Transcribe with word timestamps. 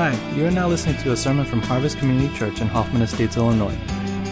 Hi, 0.00 0.16
you 0.34 0.46
are 0.46 0.50
now 0.50 0.66
listening 0.66 0.96
to 1.02 1.12
a 1.12 1.14
sermon 1.14 1.44
from 1.44 1.60
Harvest 1.60 1.98
Community 1.98 2.34
Church 2.34 2.62
in 2.62 2.68
Hoffman 2.68 3.02
Estates, 3.02 3.36
Illinois. 3.36 3.76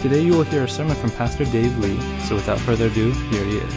Today 0.01 0.19
you 0.19 0.31
will 0.33 0.41
hear 0.41 0.63
a 0.63 0.67
sermon 0.67 0.95
from 0.95 1.11
Pastor 1.11 1.45
Dave 1.45 1.77
Lee, 1.77 2.01
so 2.21 2.33
without 2.33 2.57
further 2.61 2.87
ado, 2.87 3.11
here 3.11 3.45
he 3.45 3.57
is. 3.57 3.73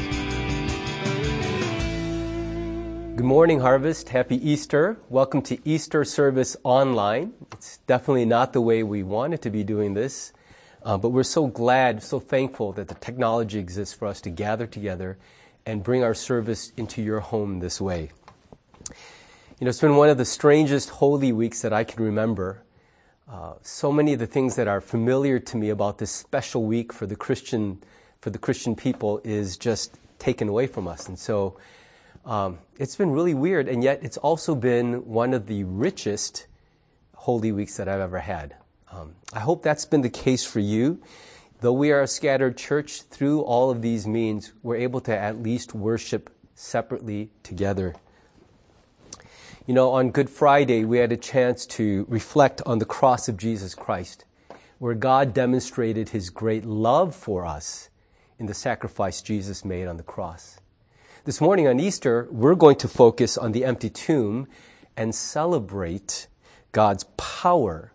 Good 3.15 3.27
morning, 3.27 3.61
Harvest. 3.61 4.09
Happy 4.09 4.37
Easter. 4.37 4.97
Welcome 5.11 5.43
to 5.43 5.59
Easter 5.69 6.03
service 6.07 6.57
online. 6.65 7.35
It's 7.53 7.77
definitely 7.87 8.25
not 8.25 8.55
the 8.55 8.63
way 8.63 8.83
we 8.83 9.03
wanted 9.03 9.43
to 9.43 9.51
be 9.51 9.63
doing 9.63 9.93
this, 9.93 10.33
uh, 10.85 10.97
but 10.97 11.11
we're 11.11 11.23
so 11.23 11.47
glad, 11.47 12.03
so 12.03 12.19
thankful 12.19 12.73
that 12.73 12.89
the 12.89 12.95
technology 12.95 13.59
exists 13.59 13.95
for 13.95 14.09
us 14.09 14.23
to 14.23 14.31
gather 14.31 14.67
together 14.67 15.19
and 15.67 15.85
bring 15.85 16.03
our 16.03 16.15
service 16.15 16.73
into 16.79 17.03
your 17.03 17.21
home 17.21 17.61
this 17.61 17.83
way. 17.83 18.13
You 19.63 19.67
know, 19.67 19.69
it's 19.69 19.81
been 19.81 19.95
one 19.95 20.09
of 20.09 20.19
the 20.19 20.25
strangest 20.25 20.91
Holy 20.91 21.31
Weeks 21.31 21.63
that 21.63 21.73
I 21.73 21.85
can 21.85 22.03
remember. 22.03 22.65
Uh, 23.31 23.53
so 23.63 23.93
many 23.93 24.13
of 24.13 24.19
the 24.19 24.27
things 24.27 24.57
that 24.57 24.67
are 24.67 24.81
familiar 24.81 25.39
to 25.39 25.57
me 25.57 25.71
about 25.71 25.99
this 25.99 26.11
special 26.11 26.65
week 26.65 26.93
for 26.93 27.07
the 27.07 27.15
Christian, 27.15 27.81
for 28.21 28.31
the 28.31 28.39
Christian 28.39 28.75
people 28.75 29.21
is 29.23 29.57
just 29.57 29.97
taken 30.19 30.49
away 30.49 30.67
from 30.67 30.89
us. 30.89 31.07
And 31.07 31.17
so, 31.17 31.57
um, 32.27 32.59
it's 32.77 32.97
been 32.97 33.13
really 33.13 33.35
weird, 33.35 33.69
and 33.69 33.85
yet 33.85 34.01
it's 34.03 34.17
also 34.17 34.57
been 34.57 35.07
one 35.07 35.33
of 35.33 35.47
the 35.47 35.63
richest 35.63 36.49
Holy 37.15 37.53
Weeks 37.53 37.77
that 37.77 37.89
I've 37.89 38.01
ever 38.01 38.19
had. 38.19 38.57
Um, 38.91 39.15
I 39.33 39.39
hope 39.39 39.63
that's 39.63 39.85
been 39.85 40.03
the 40.03 40.11
case 40.11 40.45
for 40.45 40.59
you. 40.59 41.01
Though 41.61 41.73
we 41.73 41.93
are 41.93 42.03
a 42.03 42.09
scattered 42.09 42.57
church, 42.57 43.03
through 43.03 43.43
all 43.43 43.71
of 43.71 43.81
these 43.81 44.09
means, 44.09 44.53
we're 44.65 44.79
able 44.79 45.01
to 45.03 45.17
at 45.17 45.41
least 45.41 45.73
worship 45.73 46.31
separately 46.57 47.31
together. 47.45 47.95
You 49.65 49.75
know, 49.75 49.93
on 49.93 50.11
Good 50.11 50.29
Friday, 50.29 50.85
we 50.85 50.99
had 50.99 51.13
a 51.13 51.17
chance 51.17 51.67
to 51.67 52.05
reflect 52.09 52.61
on 52.67 52.81
the 52.81 52.85
cross 52.85 53.29
of 53.29 53.37
Jesus 53.37 53.77
Christ, 53.77 54.25
where 54.81 54.95
God 54.95 55.33
demonstrated 55.33 56.09
his 56.09 56.31
great 56.31 56.65
love 56.65 57.15
for 57.15 57.47
us 57.47 57.89
in 58.41 58.47
the 58.47 58.55
sacrifice 58.55 59.23
Jesus 59.23 59.65
made 59.65 59.87
on 59.87 59.99
the 59.99 60.03
cross. 60.03 60.59
This 61.27 61.41
morning 61.41 61.69
on 61.69 61.79
Easter, 61.79 62.27
we're 62.33 62.57
going 62.57 62.75
to 62.79 62.89
focus 62.89 63.39
on 63.39 63.53
the 63.53 63.65
empty 63.65 63.89
tomb 63.89 64.49
and 64.97 65.15
celebrate 65.15 66.27
God's 66.73 67.05
power 67.17 67.93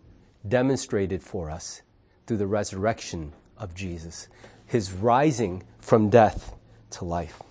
demonstrated 0.48 1.22
for 1.22 1.50
us 1.50 1.82
through 2.26 2.38
the 2.38 2.46
resurrection 2.46 3.34
of 3.58 3.74
Jesus, 3.74 4.28
his 4.64 4.90
rising 4.90 5.64
from 5.80 6.08
death 6.08 6.54
to 6.92 7.04
life. 7.04 7.42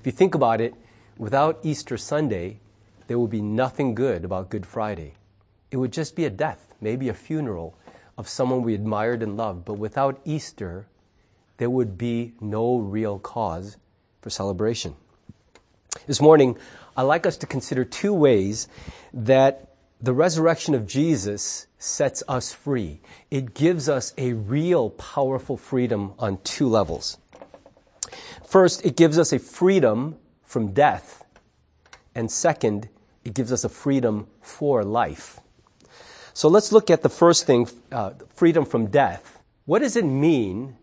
If 0.00 0.06
you 0.06 0.12
think 0.12 0.34
about 0.34 0.60
it, 0.60 0.74
without 1.16 1.60
Easter 1.62 1.96
Sunday, 1.96 2.58
there 3.08 3.18
would 3.18 3.30
be 3.30 3.42
nothing 3.42 3.94
good 3.94 4.24
about 4.24 4.50
Good 4.50 4.66
Friday. 4.66 5.14
It 5.70 5.78
would 5.78 5.92
just 5.92 6.14
be 6.14 6.24
a 6.24 6.30
death, 6.30 6.74
maybe 6.80 7.08
a 7.08 7.14
funeral 7.14 7.76
of 8.16 8.28
someone 8.28 8.62
we 8.62 8.74
admired 8.74 9.22
and 9.22 9.36
loved. 9.36 9.64
But 9.64 9.74
without 9.74 10.20
Easter, 10.24 10.86
there 11.56 11.70
would 11.70 11.98
be 11.98 12.34
no 12.40 12.78
real 12.78 13.18
cause 13.18 13.76
for 14.20 14.30
celebration. 14.30 14.94
This 16.06 16.20
morning, 16.20 16.56
I'd 16.96 17.02
like 17.02 17.26
us 17.26 17.36
to 17.38 17.46
consider 17.46 17.84
two 17.84 18.12
ways 18.12 18.68
that 19.12 19.74
the 20.00 20.12
resurrection 20.12 20.74
of 20.74 20.86
Jesus 20.86 21.66
sets 21.78 22.22
us 22.28 22.52
free. 22.52 23.00
It 23.30 23.54
gives 23.54 23.88
us 23.88 24.14
a 24.18 24.34
real 24.34 24.90
powerful 24.90 25.56
freedom 25.56 26.12
on 26.18 26.38
two 26.44 26.68
levels. 26.68 27.18
First, 28.46 28.84
it 28.84 28.96
gives 28.96 29.18
us 29.18 29.32
a 29.32 29.38
freedom 29.38 30.16
from 30.44 30.72
death. 30.72 31.24
And 32.14 32.30
second, 32.30 32.88
it 33.24 33.34
gives 33.34 33.52
us 33.52 33.64
a 33.64 33.68
freedom 33.68 34.26
for 34.40 34.84
life. 34.84 35.40
So 36.34 36.48
let's 36.48 36.70
look 36.70 36.90
at 36.90 37.02
the 37.02 37.08
first 37.08 37.46
thing 37.46 37.68
uh, 37.90 38.12
freedom 38.34 38.64
from 38.64 38.86
death. 38.86 39.40
What 39.64 39.80
does 39.80 39.96
it 39.96 40.04
mean 40.04 40.76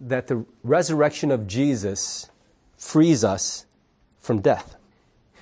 that 0.00 0.26
the 0.26 0.44
resurrection 0.64 1.30
of 1.30 1.46
Jesus 1.46 2.30
frees 2.76 3.22
us 3.22 3.66
from 4.18 4.40
death? 4.40 4.76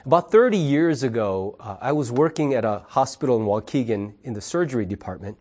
About 0.05 0.33
30 0.33 0.57
years 0.57 1.03
ago, 1.03 1.57
uh, 1.61 1.77
I 1.81 1.93
was 1.93 2.11
working 2.11 2.53
at 2.55 2.65
a 2.65 2.83
hospital 2.89 3.37
in 3.37 3.47
Waukegan 3.47 4.15
in 4.25 4.33
the 4.33 4.41
surgery 4.41 4.87
department, 4.87 5.37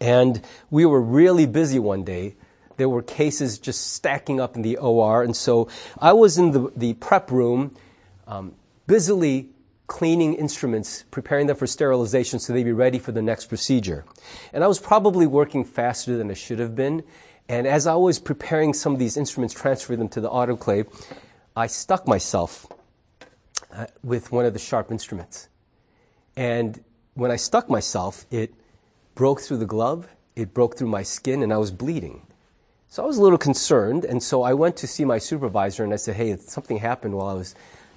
and 0.00 0.42
we 0.70 0.84
were 0.84 1.00
really 1.00 1.46
busy 1.46 1.78
one 1.78 2.04
day. 2.04 2.34
There 2.76 2.88
were 2.88 3.02
cases 3.02 3.58
just 3.58 3.92
stacking 3.94 4.38
up 4.38 4.54
in 4.54 4.62
the 4.62 4.76
OR, 4.76 5.22
and 5.22 5.34
so 5.34 5.68
I 5.98 6.12
was 6.12 6.36
in 6.36 6.50
the, 6.50 6.70
the 6.76 6.94
prep 6.94 7.30
room, 7.30 7.74
um, 8.26 8.54
busily 8.86 9.48
cleaning 9.86 10.34
instruments, 10.34 11.04
preparing 11.10 11.46
them 11.46 11.56
for 11.56 11.66
sterilization 11.66 12.38
so 12.38 12.52
they'd 12.52 12.64
be 12.64 12.72
ready 12.72 12.98
for 12.98 13.12
the 13.12 13.22
next 13.22 13.46
procedure. 13.46 14.04
And 14.52 14.64
I 14.64 14.66
was 14.66 14.80
probably 14.80 15.26
working 15.26 15.64
faster 15.64 16.16
than 16.16 16.30
I 16.30 16.34
should 16.34 16.58
have 16.58 16.74
been. 16.74 17.04
And 17.48 17.66
as 17.66 17.86
I 17.86 17.94
was 17.94 18.18
preparing 18.18 18.74
some 18.74 18.92
of 18.92 18.98
these 18.98 19.16
instruments, 19.16 19.54
transferring 19.54 19.98
them 19.98 20.08
to 20.10 20.20
the 20.20 20.28
autoclave, 20.28 20.86
I 21.54 21.68
stuck 21.68 22.08
myself 22.08 22.66
uh, 23.72 23.86
with 24.02 24.32
one 24.32 24.44
of 24.44 24.52
the 24.52 24.58
sharp 24.58 24.90
instruments. 24.90 25.48
And 26.36 26.82
when 27.14 27.30
I 27.30 27.36
stuck 27.36 27.70
myself, 27.70 28.26
it 28.30 28.52
broke 29.14 29.40
through 29.40 29.58
the 29.58 29.66
glove, 29.66 30.08
it 30.34 30.52
broke 30.52 30.76
through 30.76 30.88
my 30.88 31.02
skin, 31.02 31.42
and 31.42 31.52
I 31.52 31.56
was 31.56 31.70
bleeding. 31.70 32.26
So 32.88 33.02
I 33.02 33.06
was 33.06 33.18
a 33.18 33.22
little 33.22 33.38
concerned, 33.38 34.04
and 34.04 34.22
so 34.22 34.42
I 34.42 34.54
went 34.54 34.76
to 34.78 34.86
see 34.86 35.04
my 35.04 35.18
supervisor 35.18 35.82
and 35.84 35.92
I 35.92 35.96
said, 35.96 36.16
Hey, 36.16 36.36
something 36.36 36.78
happened 36.78 37.14
while 37.14 37.28
I 37.28 37.34
was 37.34 37.54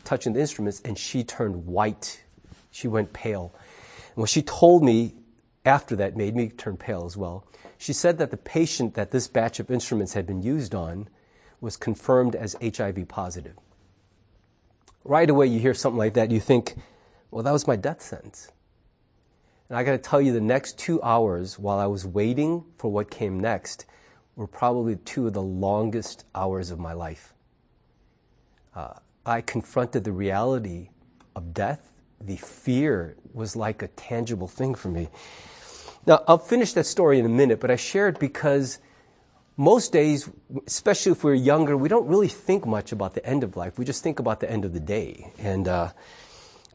touching 0.10 0.34
the 0.34 0.40
instruments, 0.40 0.82
and 0.84 0.98
she 0.98 1.24
turned 1.24 1.68
white. 1.68 2.24
She 2.72 2.88
went 2.88 3.14
pale. 3.14 3.54
And 4.16 4.18
what 4.18 4.30
she 4.30 4.42
told 4.42 4.84
me 4.84 5.14
after 5.64 5.96
that 5.98 6.18
made 6.18 6.36
me 6.36 6.50
turn 6.50 6.78
pale 6.78 7.06
as 7.06 7.16
well. 7.16 7.46
She 7.78 7.94
said 7.94 8.18
that 8.18 8.32
the 8.32 8.38
patient 8.38 8.96
that 8.96 9.12
this 9.12 9.28
batch 9.28 9.60
of 9.60 9.70
instruments 9.70 10.14
had 10.14 10.26
been 10.26 10.42
used 10.42 10.74
on 10.74 11.10
was 11.62 11.78
confirmed 11.78 12.36
as 12.36 12.56
HIV 12.60 13.08
positive. 13.08 13.56
Right 15.04 15.30
away, 15.30 15.46
you 15.46 15.60
hear 15.60 15.76
something 15.76 16.00
like 16.00 16.16
that, 16.16 16.32
you 16.32 16.40
think, 16.40 16.76
well, 17.30 17.44
that 17.44 17.52
was 17.52 17.68
my 17.68 17.76
death 17.76 18.02
sentence. 18.02 18.52
And 19.70 19.78
I 19.78 19.84
got 19.84 19.92
to 19.92 20.00
tell 20.00 20.20
you, 20.20 20.34
the 20.34 20.42
next 20.42 20.80
two 20.80 21.00
hours 21.04 21.60
while 21.60 21.78
I 21.78 21.86
was 21.86 22.04
waiting 22.04 22.66
for 22.78 22.92
what 22.92 23.12
came 23.12 23.40
next 23.40 23.86
were 24.36 24.48
probably 24.48 24.96
two 24.96 25.28
of 25.28 25.34
the 25.34 25.44
longest 25.44 26.26
hours 26.34 26.72
of 26.72 26.80
my 26.80 26.94
life. 26.94 27.36
Uh, 28.76 28.94
I 29.30 29.42
confronted 29.42 30.06
the 30.06 30.12
reality 30.12 30.90
of 31.36 31.54
death, 31.54 31.92
the 32.20 32.38
fear 32.38 33.16
was 33.32 33.56
like 33.56 33.84
a 33.84 33.88
tangible 33.90 34.48
thing 34.48 34.74
for 34.74 34.88
me. 34.88 35.08
Now, 36.08 36.24
I'll 36.28 36.40
finish 36.40 36.74
that 36.74 36.88
story 36.88 37.20
in 37.20 37.26
a 37.28 37.30
minute, 37.30 37.60
but 37.60 37.70
I 37.70 37.76
share 37.76 38.08
it 38.08 38.18
because 38.18 38.80
most 39.56 39.92
days, 39.92 40.28
especially 40.66 41.12
if 41.12 41.24
we're 41.24 41.36
younger, 41.36 41.78
we 41.78 41.90
don't 41.90 42.08
really 42.08 42.28
think 42.28 42.66
much 42.66 42.92
about 42.92 43.14
the 43.14 43.24
end 43.24 43.44
of 43.44 43.56
life. 43.56 43.78
We 43.78 43.86
just 43.86 44.02
think 44.02 44.18
about 44.18 44.40
the 44.40 44.50
end 44.50 44.66
of 44.66 44.74
the 44.74 44.80
day. 44.80 45.32
And 45.38 45.68
uh, 45.68 45.92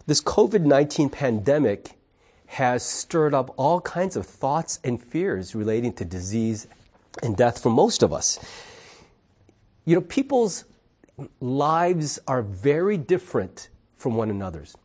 this 0.07 0.21
COVID 0.21 0.61
19 0.61 1.09
pandemic 1.11 1.91
has 2.47 2.85
stirred 2.85 3.35
up 3.35 3.53
all 3.57 3.81
kinds 3.81 4.15
of 4.15 4.27
thoughts 4.27 4.79
and 4.85 5.03
fears 5.03 5.57
relating 5.57 5.93
to 5.95 6.05
disease 6.05 6.69
and 7.21 7.37
death 7.37 7.61
for 7.61 7.71
most 7.71 8.05
of 8.05 8.13
us. 8.13 8.39
You 9.85 9.97
know, 9.97 10.03
people's 10.03 10.65
lives 11.41 12.19
are 12.27 12.43
very 12.43 12.97
different 12.97 13.69
from 13.97 14.17
one 14.17 14.31
another's. 14.31 14.77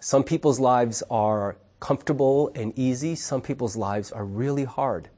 Some 0.00 0.24
people's 0.24 0.60
lives 0.60 1.02
are 1.10 1.56
comfortable 1.80 2.50
and 2.54 2.72
easy. 2.78 3.14
Some 3.14 3.42
people's 3.42 3.76
lives 3.76 4.12
are 4.12 4.24
really 4.24 4.64
hard. 4.64 5.08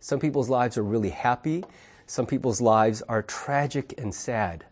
Some 0.00 0.18
people's 0.18 0.48
lives 0.48 0.76
are 0.78 0.82
really 0.82 1.10
happy. 1.10 1.64
Some 2.06 2.26
people's 2.26 2.60
lives 2.60 3.02
are 3.02 3.22
tragic 3.22 3.94
and 3.98 4.14
sad. 4.14 4.64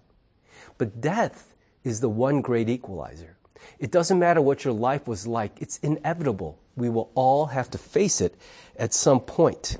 But 0.78 1.00
death 1.00 1.54
is 1.84 2.00
the 2.00 2.08
one 2.08 2.40
great 2.40 2.68
equalizer. 2.68 3.36
It 3.78 3.90
doesn't 3.90 4.18
matter 4.18 4.40
what 4.40 4.64
your 4.64 4.74
life 4.74 5.06
was 5.06 5.26
like, 5.26 5.52
it's 5.60 5.78
inevitable. 5.78 6.58
We 6.76 6.88
will 6.88 7.10
all 7.14 7.46
have 7.46 7.70
to 7.70 7.78
face 7.78 8.20
it 8.20 8.34
at 8.76 8.94
some 8.94 9.20
point. 9.20 9.76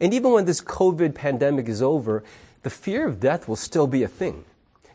And 0.00 0.12
even 0.12 0.32
when 0.32 0.44
this 0.44 0.60
COVID 0.60 1.14
pandemic 1.14 1.68
is 1.68 1.80
over, 1.80 2.22
the 2.66 2.70
fear 2.70 3.06
of 3.06 3.20
death 3.20 3.46
will 3.46 3.54
still 3.54 3.86
be 3.86 4.02
a 4.02 4.08
thing 4.08 4.44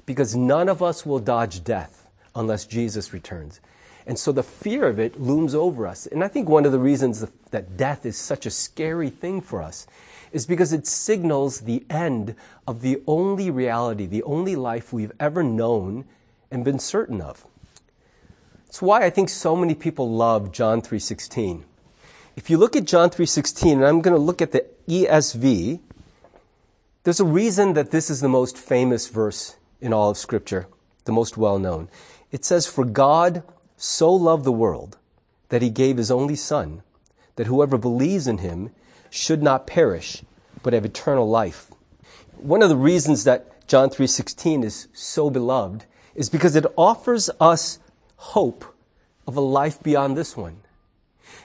because 0.06 0.35
none 0.35 0.68
of 0.68 0.83
us 0.83 1.06
will 1.06 1.19
dodge 1.19 1.63
death 1.63 2.06
unless 2.35 2.65
Jesus 2.65 3.13
returns. 3.13 3.62
And 4.06 4.19
so 4.19 4.33
the 4.33 4.44
fear 4.44 4.89
of 4.89 5.00
it 5.00 5.21
looms 5.21 5.56
over 5.56 5.88
us. 5.88 6.06
And 6.06 6.21
I 6.21 6.27
think 6.27 6.50
one 6.50 6.65
of 6.65 6.73
the 6.73 6.79
reasons 6.79 7.25
that 7.51 7.77
death 7.77 8.06
is 8.06 8.18
such 8.18 8.45
a 8.45 8.51
scary 8.51 9.09
thing 9.09 9.39
for 9.39 9.62
us 9.62 9.88
is 10.33 10.45
because 10.45 10.73
it 10.73 10.85
signals 10.85 11.62
the 11.62 11.85
end 11.89 12.35
of 12.68 12.81
the 12.81 13.01
only 13.07 13.50
reality, 13.50 14.06
the 14.06 14.24
only 14.24 14.57
life 14.57 14.91
we've 14.91 15.13
ever 15.17 15.41
known 15.41 16.03
and 16.51 16.65
been 16.65 16.77
certain 16.77 17.21
of. 17.21 17.47
It's 18.67 18.81
why 18.81 19.06
I 19.06 19.09
think 19.09 19.29
so 19.29 19.56
many 19.56 19.75
people 19.75 20.12
love 20.12 20.51
John 20.51 20.81
3:16. 20.81 21.63
If 22.35 22.50
you 22.50 22.57
look 22.57 22.75
at 22.75 22.83
John 22.83 23.09
3:16, 23.09 23.77
and 23.77 23.85
I'm 23.85 24.01
going 24.01 24.13
to 24.13 24.21
look 24.21 24.41
at 24.41 24.51
the 24.51 24.65
ESV, 24.89 25.79
there's 27.03 27.19
a 27.19 27.25
reason 27.25 27.74
that 27.74 27.92
this 27.92 28.09
is 28.09 28.21
the 28.21 28.30
most 28.30 28.57
famous 28.57 29.07
verse 29.07 29.56
in 29.80 29.94
all 29.94 30.12
of 30.12 30.18
Scripture, 30.18 30.68
the 31.06 31.12
most 31.12 31.38
well 31.38 31.57
known. 31.57 31.89
It 32.31 32.45
says, 32.45 32.68
For 32.68 32.86
God 32.86 33.44
so 33.75 34.13
loved 34.13 34.44
the 34.44 34.51
world 34.51 34.98
that 35.50 35.62
he 35.62 35.69
gave 35.69 35.98
his 35.98 36.12
only 36.12 36.36
Son, 36.36 36.83
that 37.36 37.48
whoever 37.48 37.77
believes 37.77 38.27
in 38.27 38.38
him 38.39 38.69
should 39.09 39.42
not 39.42 39.68
perish, 39.68 40.24
but 40.62 40.74
have 40.74 40.86
eternal 40.86 41.27
life. 41.27 41.71
One 42.38 42.62
of 42.62 42.69
the 42.69 42.77
reasons 42.77 43.24
that 43.24 43.68
John 43.68 43.89
3:16 43.89 44.63
is 44.63 44.88
so 44.94 45.30
beloved 45.30 45.86
is 46.13 46.30
because 46.30 46.56
it 46.56 46.65
offers 46.77 47.30
us 47.39 47.80
hope 48.18 48.65
of 49.25 49.36
a 49.36 49.42
life 49.42 49.81
beyond 49.81 50.15
this 50.15 50.38
one. 50.38 50.62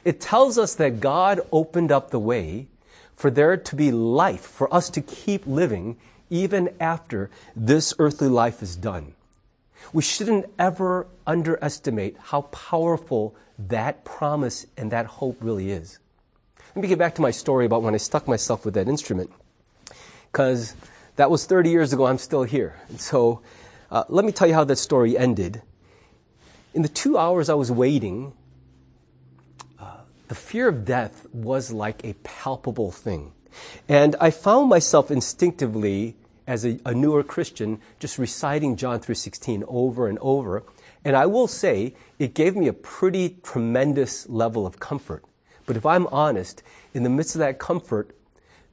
It 0.05 0.21
tells 0.21 0.59
us 0.59 0.75
that 0.75 1.01
God 1.01 1.41
opened 1.51 1.91
up 1.91 2.11
the 2.11 2.19
way 2.19 2.69
for 3.17 3.31
there 3.31 3.57
to 3.57 3.77
be 3.77 3.91
life, 3.91 4.43
for 4.43 4.73
us 4.73 4.91
to 4.91 5.01
keep 5.01 5.47
living 5.47 5.97
even 6.29 6.69
after 6.79 7.31
this 7.55 7.95
earthly 7.99 8.29
life 8.29 8.63
is 8.63 8.77
done. 8.77 9.15
We 9.93 10.03
shouldn't 10.03 10.47
ever 10.59 11.07
underestimate 11.27 12.17
how 12.19 12.43
powerful 12.43 13.35
that 13.59 14.05
promise 14.05 14.67
and 14.77 14.91
that 14.93 15.07
hope 15.07 15.39
really 15.41 15.71
is. 15.71 15.99
Let 16.75 16.83
me 16.83 16.89
get 16.89 16.99
back 16.99 17.15
to 17.15 17.23
my 17.23 17.31
story 17.31 17.65
about 17.65 17.83
when 17.83 17.95
I 17.95 17.99
stuck 17.99 18.29
myself 18.29 18.65
with 18.65 18.75
that 18.75 18.89
instrument. 18.89 19.31
Because 20.31 20.75
that 21.17 21.31
was 21.31 21.47
30 21.47 21.71
years 21.71 21.93
ago, 21.93 22.07
I'm 22.07 22.19
still 22.19 22.43
here. 22.43 22.79
And 22.89 23.01
so 23.01 23.41
uh, 23.91 24.05
let 24.09 24.25
me 24.25 24.33
tell 24.33 24.47
you 24.47 24.55
how 24.55 24.65
that 24.65 24.77
story 24.77 25.17
ended. 25.17 25.63
In 26.75 26.83
the 26.83 26.89
two 26.89 27.17
hours 27.17 27.49
I 27.49 27.55
was 27.55 27.73
waiting, 27.73 28.35
the 30.29 30.35
fear 30.35 30.69
of 30.69 30.85
death 30.85 31.27
was 31.33 31.73
like 31.73 32.05
a 32.05 32.15
palpable 32.25 32.91
thing. 32.91 33.33
And 33.89 34.17
I 34.21 34.31
found 34.31 34.69
myself 34.69 35.11
instinctively, 35.11 36.17
as 36.47 36.65
a, 36.65 36.79
a 36.85 36.95
newer 36.95 37.23
Christian, 37.23 37.81
just 37.99 38.19
reciting 38.19 38.77
John 38.77 39.01
3.16 39.01 39.65
over 39.67 40.09
and 40.09 40.19
over. 40.21 40.63
And 41.05 41.17
I 41.17 41.27
will 41.27 41.49
say, 41.49 41.95
it 42.19 42.35
gave 42.35 42.57
me 42.57 42.69
a 42.69 42.73
pretty 42.73 43.37
tremendous 43.43 44.29
level 44.29 44.67
of 44.67 44.79
comfort. 44.79 45.25
But 45.65 45.77
if 45.77 45.85
I'm 45.85 46.07
honest, 46.09 46.63
in 46.95 47.03
the 47.03 47.11
midst 47.11 47.35
of 47.35 47.41
that 47.41 47.59
comfort, 47.59 48.17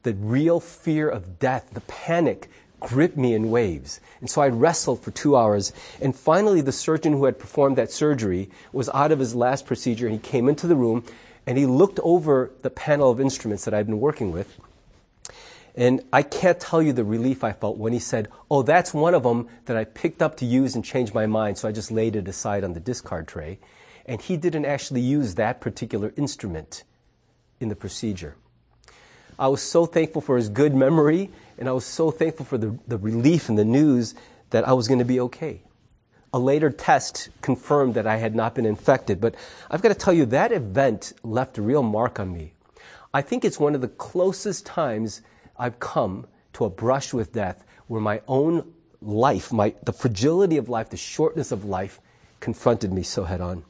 the 0.04 0.14
real 0.14 0.60
fear 0.60 1.10
of 1.10 1.40
death, 1.40 1.70
the 1.74 1.82
panic, 1.82 2.50
gripped 2.80 3.18
me 3.18 3.34
in 3.34 3.50
waves. 3.50 4.02
And 4.20 4.30
so 4.30 4.42
I 4.42 4.50
wrestled 4.50 5.02
for 5.02 5.12
two 5.12 5.36
hours. 5.38 5.72
And 6.02 6.16
finally, 6.16 6.62
the 6.62 6.72
surgeon 6.72 7.14
who 7.14 7.26
had 7.26 7.40
performed 7.40 7.78
that 7.78 7.92
surgery 7.92 8.50
was 8.72 8.90
out 8.94 9.12
of 9.12 9.20
his 9.20 9.34
last 9.34 9.66
procedure. 9.66 10.06
And 10.06 10.16
he 10.16 10.20
came 10.20 10.50
into 10.50 10.68
the 10.68 10.76
room 10.76 11.06
and 11.46 11.58
he 11.58 11.66
looked 11.66 12.00
over 12.04 12.52
the 12.62 12.70
panel 12.70 13.12
of 13.12 13.20
instruments 13.20 13.66
that 13.66 13.74
I'd 13.74 13.86
been 13.86 14.00
working 14.00 14.32
with. 14.32 14.60
And 15.76 16.02
I 16.14 16.22
can't 16.22 16.60
tell 16.60 16.82
you 16.82 16.94
the 16.94 17.04
relief 17.04 17.44
I 17.44 17.52
felt 17.52 17.78
when 17.78 17.94
he 17.94 18.00
said, 18.00 18.28
Oh, 18.50 18.62
that's 18.62 18.94
one 18.94 19.16
of 19.16 19.24
them 19.24 19.48
that 19.66 19.76
I 19.76 19.86
picked 19.86 20.22
up 20.22 20.38
to 20.38 20.46
use 20.46 20.76
and 20.76 20.86
changed 20.86 21.16
my 21.16 21.26
mind. 21.26 21.58
So 21.58 21.68
I 21.68 21.72
just 21.72 21.92
laid 21.92 22.16
it 22.16 22.28
aside 22.28 22.64
on 22.64 22.74
the 22.74 22.80
discard 22.80 23.28
tray. 23.28 23.60
And 24.06 24.22
he 24.22 24.38
didn't 24.38 24.66
actually 24.66 25.02
use 25.02 25.36
that 25.36 25.62
particular 25.62 26.14
instrument 26.16 26.84
in 27.60 27.70
the 27.70 27.76
procedure. 27.76 28.36
I 29.40 29.48
was 29.48 29.62
so 29.64 29.86
thankful 29.86 30.22
for 30.22 30.38
his 30.38 30.50
good 30.50 30.76
memory, 30.76 31.32
and 31.58 31.68
I 31.68 31.72
was 31.72 31.86
so 31.86 32.12
thankful 32.12 32.46
for 32.46 32.58
the, 32.58 32.78
the 32.88 32.98
relief 32.98 33.50
and 33.50 33.58
the 33.58 33.66
news 33.66 34.14
that 34.52 34.68
I 34.68 34.74
was 34.74 34.88
going 34.88 35.00
to 35.00 35.06
be 35.06 35.20
okay. 35.22 35.62
A 36.34 36.40
later 36.40 36.72
test 36.72 37.30
confirmed 37.42 37.94
that 37.94 38.08
I 38.08 38.18
had 38.18 38.36
not 38.36 38.56
been 38.56 38.66
infected, 38.66 39.22
but 39.22 39.36
I've 39.70 39.84
got 39.84 39.90
to 39.90 39.96
tell 39.96 40.14
you, 40.14 40.26
that 40.28 40.52
event 40.52 41.14
left 41.24 41.60
a 41.60 41.62
real 41.62 41.84
mark 41.84 42.20
on 42.20 42.34
me. 42.34 42.54
I 43.14 43.22
think 43.22 43.46
it's 43.46 43.60
one 43.60 43.76
of 43.76 43.82
the 43.82 43.88
closest 43.88 44.66
times 44.66 45.22
I've 45.58 45.80
come 45.80 46.26
to 46.54 46.66
a 46.66 46.70
brush 46.70 47.14
with 47.14 47.34
death 47.34 47.64
where 47.88 48.02
my 48.02 48.22
own 48.28 48.74
life, 49.02 49.54
my, 49.54 49.76
the 49.84 49.94
fragility 49.94 50.58
of 50.58 50.70
life, 50.70 50.90
the 50.90 50.98
shortness 50.98 51.52
of 51.52 51.66
life 51.66 52.00
confronted 52.40 52.92
me 52.92 53.04
so 53.04 53.26
head 53.26 53.40
on. 53.40 53.64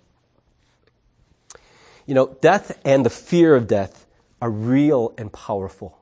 You 2.06 2.16
know, 2.16 2.38
death 2.42 2.80
and 2.86 3.06
the 3.06 3.10
fear 3.10 3.56
of 3.56 3.68
death 3.68 4.06
are 4.42 4.50
real 4.50 5.14
and 5.18 5.32
powerful. 5.32 6.00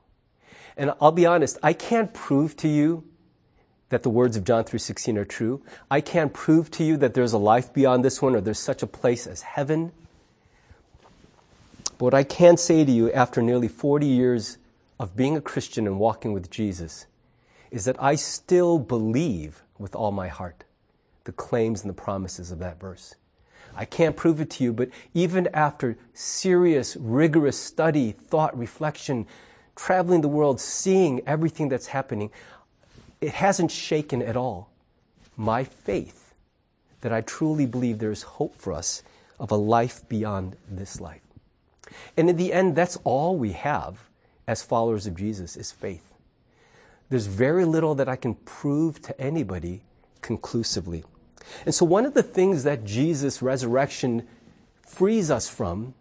And 0.76 0.92
I'll 1.00 1.12
be 1.12 1.26
honest, 1.26 1.58
I 1.62 1.72
can't 1.72 2.14
prove 2.14 2.56
to 2.58 2.68
you 2.68 3.04
that 3.92 4.02
the 4.02 4.08
words 4.08 4.38
of 4.38 4.44
John 4.44 4.64
3:16 4.64 5.18
are 5.18 5.24
true. 5.26 5.60
I 5.90 6.00
can't 6.00 6.32
prove 6.32 6.70
to 6.70 6.82
you 6.82 6.96
that 6.96 7.12
there's 7.12 7.34
a 7.34 7.38
life 7.38 7.74
beyond 7.74 8.02
this 8.02 8.22
one 8.22 8.34
or 8.34 8.40
there's 8.40 8.58
such 8.58 8.82
a 8.82 8.86
place 8.86 9.26
as 9.26 9.42
heaven. 9.42 9.92
But 11.98 12.06
what 12.06 12.14
I 12.14 12.24
can 12.24 12.56
say 12.56 12.86
to 12.86 12.90
you 12.90 13.12
after 13.12 13.42
nearly 13.42 13.68
40 13.68 14.06
years 14.06 14.56
of 14.98 15.14
being 15.14 15.36
a 15.36 15.42
Christian 15.42 15.86
and 15.86 15.98
walking 15.98 16.32
with 16.32 16.50
Jesus 16.50 17.04
is 17.70 17.84
that 17.84 18.02
I 18.02 18.14
still 18.14 18.78
believe 18.78 19.62
with 19.78 19.94
all 19.94 20.10
my 20.10 20.28
heart 20.28 20.64
the 21.24 21.32
claims 21.32 21.82
and 21.82 21.90
the 21.90 22.02
promises 22.02 22.50
of 22.50 22.60
that 22.60 22.80
verse. 22.80 23.14
I 23.76 23.84
can't 23.84 24.16
prove 24.16 24.40
it 24.40 24.48
to 24.52 24.64
you, 24.64 24.72
but 24.72 24.88
even 25.12 25.48
after 25.52 25.98
serious, 26.14 26.96
rigorous 26.96 27.58
study, 27.58 28.12
thought, 28.12 28.56
reflection, 28.58 29.26
traveling 29.76 30.22
the 30.22 30.28
world, 30.28 30.60
seeing 30.60 31.20
everything 31.26 31.68
that's 31.68 31.88
happening, 31.88 32.30
it 33.22 33.34
hasn't 33.34 33.70
shaken 33.70 34.20
at 34.20 34.36
all 34.36 34.68
my 35.36 35.62
faith 35.64 36.34
that 37.00 37.12
I 37.12 37.20
truly 37.20 37.66
believe 37.66 37.98
there's 37.98 38.22
hope 38.22 38.56
for 38.56 38.72
us 38.72 39.02
of 39.38 39.50
a 39.50 39.56
life 39.56 40.06
beyond 40.08 40.56
this 40.68 41.00
life. 41.00 41.22
And 42.16 42.28
in 42.28 42.36
the 42.36 42.52
end, 42.52 42.74
that's 42.74 42.98
all 43.04 43.36
we 43.36 43.52
have 43.52 44.08
as 44.46 44.62
followers 44.62 45.06
of 45.06 45.16
Jesus 45.16 45.56
is 45.56 45.70
faith. 45.70 46.12
There's 47.10 47.26
very 47.26 47.64
little 47.64 47.94
that 47.94 48.08
I 48.08 48.16
can 48.16 48.34
prove 48.34 49.00
to 49.02 49.20
anybody 49.20 49.82
conclusively. 50.20 51.04
And 51.64 51.74
so, 51.74 51.84
one 51.84 52.06
of 52.06 52.14
the 52.14 52.22
things 52.22 52.64
that 52.64 52.84
Jesus' 52.84 53.42
resurrection 53.42 54.26
frees 54.86 55.30
us 55.30 55.48
from 55.48 55.94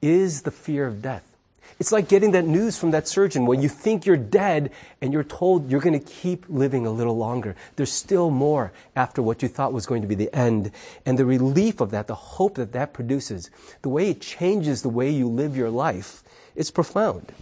is 0.00 0.42
the 0.42 0.50
fear 0.50 0.86
of 0.86 1.00
death. 1.00 1.31
It's 1.78 1.92
like 1.92 2.08
getting 2.08 2.32
that 2.32 2.44
news 2.44 2.78
from 2.78 2.90
that 2.92 3.08
surgeon 3.08 3.46
when 3.46 3.62
you 3.62 3.68
think 3.68 4.06
you're 4.06 4.16
dead 4.16 4.70
and 5.00 5.12
you're 5.12 5.24
told 5.24 5.70
you're 5.70 5.80
going 5.80 5.98
to 5.98 6.04
keep 6.04 6.46
living 6.48 6.86
a 6.86 6.90
little 6.90 7.16
longer. 7.16 7.56
There's 7.76 7.92
still 7.92 8.30
more 8.30 8.72
after 8.94 9.22
what 9.22 9.42
you 9.42 9.48
thought 9.48 9.72
was 9.72 9.86
going 9.86 10.02
to 10.02 10.08
be 10.08 10.14
the 10.14 10.32
end. 10.34 10.70
And 11.06 11.18
the 11.18 11.26
relief 11.26 11.80
of 11.80 11.90
that, 11.90 12.06
the 12.06 12.14
hope 12.14 12.54
that 12.56 12.72
that 12.72 12.92
produces, 12.92 13.50
the 13.82 13.88
way 13.88 14.10
it 14.10 14.20
changes 14.20 14.82
the 14.82 14.88
way 14.88 15.10
you 15.10 15.28
live 15.28 15.56
your 15.56 15.70
life, 15.70 16.22
it's 16.54 16.70
profound. 16.70 17.32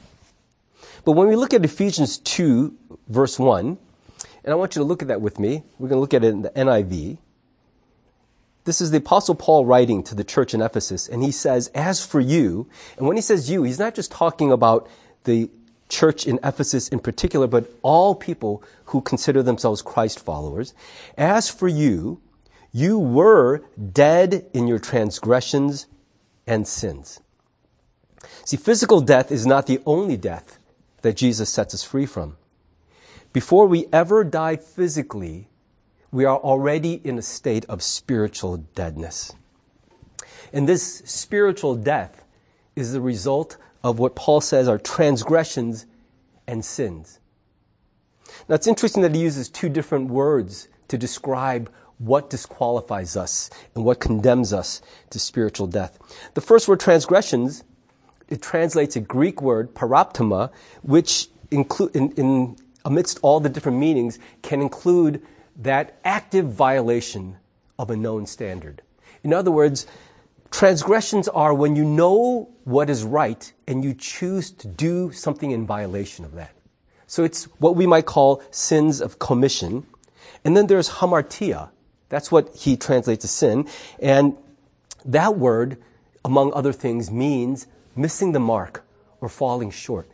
But 1.05 1.13
when 1.13 1.29
we 1.29 1.37
look 1.37 1.55
at 1.55 1.65
Ephesians 1.65 2.19
2, 2.19 2.75
verse 3.09 3.39
1, 3.39 3.79
and 4.45 4.53
I 4.53 4.55
want 4.55 4.75
you 4.75 4.81
to 4.81 4.85
look 4.85 5.03
at 5.03 5.09
that 5.09 5.21
with 5.21 5.39
me. 5.39 5.63
We're 5.79 5.89
going 5.89 5.97
to 5.97 6.01
look 6.01 6.15
at 6.15 6.25
it 6.25 6.29
in 6.29 6.43
the 6.43 6.51
NIV. 6.51 7.19
This 8.71 8.81
is 8.81 8.93
the 8.93 8.99
Apostle 8.99 9.35
Paul 9.35 9.67
writing 9.67 10.05
to 10.05 10.15
the 10.15 10.23
church 10.23 10.55
in 10.55 10.63
Ephesus, 10.63 11.09
and 11.09 11.25
he 11.25 11.33
says, 11.33 11.73
As 11.75 12.07
for 12.07 12.21
you, 12.21 12.69
and 12.97 13.05
when 13.05 13.17
he 13.17 13.21
says 13.21 13.51
you, 13.51 13.65
he's 13.65 13.81
not 13.81 13.97
just 13.97 14.13
talking 14.13 14.53
about 14.53 14.89
the 15.25 15.51
church 15.89 16.25
in 16.25 16.39
Ephesus 16.45 16.87
in 16.87 17.01
particular, 17.01 17.49
but 17.49 17.69
all 17.83 18.15
people 18.15 18.63
who 18.85 19.01
consider 19.01 19.43
themselves 19.43 19.83
Christ 19.83 20.21
followers. 20.21 20.73
As 21.19 21.51
for 21.51 21.67
you, 21.67 22.23
you 22.71 22.97
were 22.97 23.65
dead 23.93 24.47
in 24.55 24.69
your 24.69 24.79
transgressions 24.79 25.89
and 26.47 26.65
sins. 26.65 27.19
See, 28.45 28.57
physical 28.57 29.01
death 29.01 29.33
is 29.33 29.47
not 29.47 29.67
the 29.67 29.81
only 29.85 30.17
death 30.17 30.61
that 31.03 31.17
Jesus 31.17 31.51
sets 31.51 31.75
us 31.75 31.83
free 31.83 32.07
from. 32.07 32.37
Before 33.33 33.67
we 33.67 33.87
ever 33.93 34.23
die 34.23 34.55
physically, 34.55 35.50
we 36.13 36.25
are 36.25 36.37
already 36.37 37.01
in 37.05 37.19
a 37.19 37.23
state 37.23 37.65
of 37.67 37.83
spiritual 37.83 38.59
deadness. 38.75 39.33
And 40.53 40.69
this 40.69 41.03
spiritual 41.05 41.77
death 41.77 42.25
is 42.75 42.93
the 42.93 43.01
result 43.01 43.57
of 43.85 43.99
what 43.99 44.17
Paul 44.17 44.41
says 44.41 44.69
are 44.69 44.79
transgressions 44.79 45.87
and 46.47 46.65
sins. 46.65 47.21
Now 48.49 48.57
it's 48.57 48.67
interesting 48.67 49.03
that 49.03 49.15
he 49.15 49.21
uses 49.21 49.49
two 49.49 49.69
different 49.69 50.11
words 50.11 50.69
to 50.89 50.99
describe 50.99 51.71
what 51.99 52.31
disqualifies 52.31 53.17
us 53.17 53.51
and 53.75 53.85
what 53.85 54.01
condemns 54.01 54.53
us 54.53 54.81
to 55.11 55.19
spiritual 55.19 55.67
death. 55.67 55.99
The 56.35 56.41
first 56.41 56.67
word, 56.67 56.81
transgressions, 56.81 57.63
it 58.29 58.41
translates 58.41 58.97
a 58.97 59.01
Greek 59.01 59.43
word, 59.43 59.75
paraptoma, 59.75 60.51
which 60.83 61.29
include, 61.51 61.95
in, 61.95 62.13
in 62.13 62.57
amidst 62.85 63.19
all 63.23 63.41
the 63.41 63.49
different 63.49 63.79
meanings, 63.79 64.19
can 64.43 64.63
include 64.63 65.23
that 65.57 65.99
active 66.05 66.53
violation 66.53 67.37
of 67.79 67.91
a 67.91 67.97
known 67.97 68.27
standard. 68.27 68.83
In 69.23 69.33
other 69.33 69.51
words, 69.51 69.87
transgressions 70.51 71.29
are 71.29 71.55
when 71.55 71.77
you 71.77 71.85
know 71.85 72.51
what 72.65 72.91
is 72.91 73.05
right 73.05 73.53
and 73.67 73.85
you 73.85 73.95
choose 73.95 74.51
to 74.51 74.69
do 74.69 75.13
something 75.13 75.51
in 75.51 75.67
violation 75.67 76.25
of 76.25 76.33
that. 76.33 76.53
So 77.07 77.25
it's 77.25 77.45
what 77.59 77.77
we 77.77 77.87
might 77.87 78.07
call 78.07 78.43
sins 78.51 79.01
of 79.01 79.19
commission. 79.19 79.87
And 80.45 80.57
then 80.57 80.69
there's 80.69 80.89
hamartia. 80.89 81.71
That's 82.09 82.31
what 82.31 82.55
he 82.55 82.77
translates 82.77 83.25
as 83.25 83.31
sin. 83.31 83.69
And 83.99 84.37
that 85.05 85.37
word, 85.37 85.79
among 86.25 86.53
other 86.53 86.73
things, 86.73 87.11
means 87.11 87.67
missing 87.97 88.33
the 88.33 88.41
mark 88.41 88.85
or 89.21 89.29
falling 89.29 89.71
short. 89.71 90.09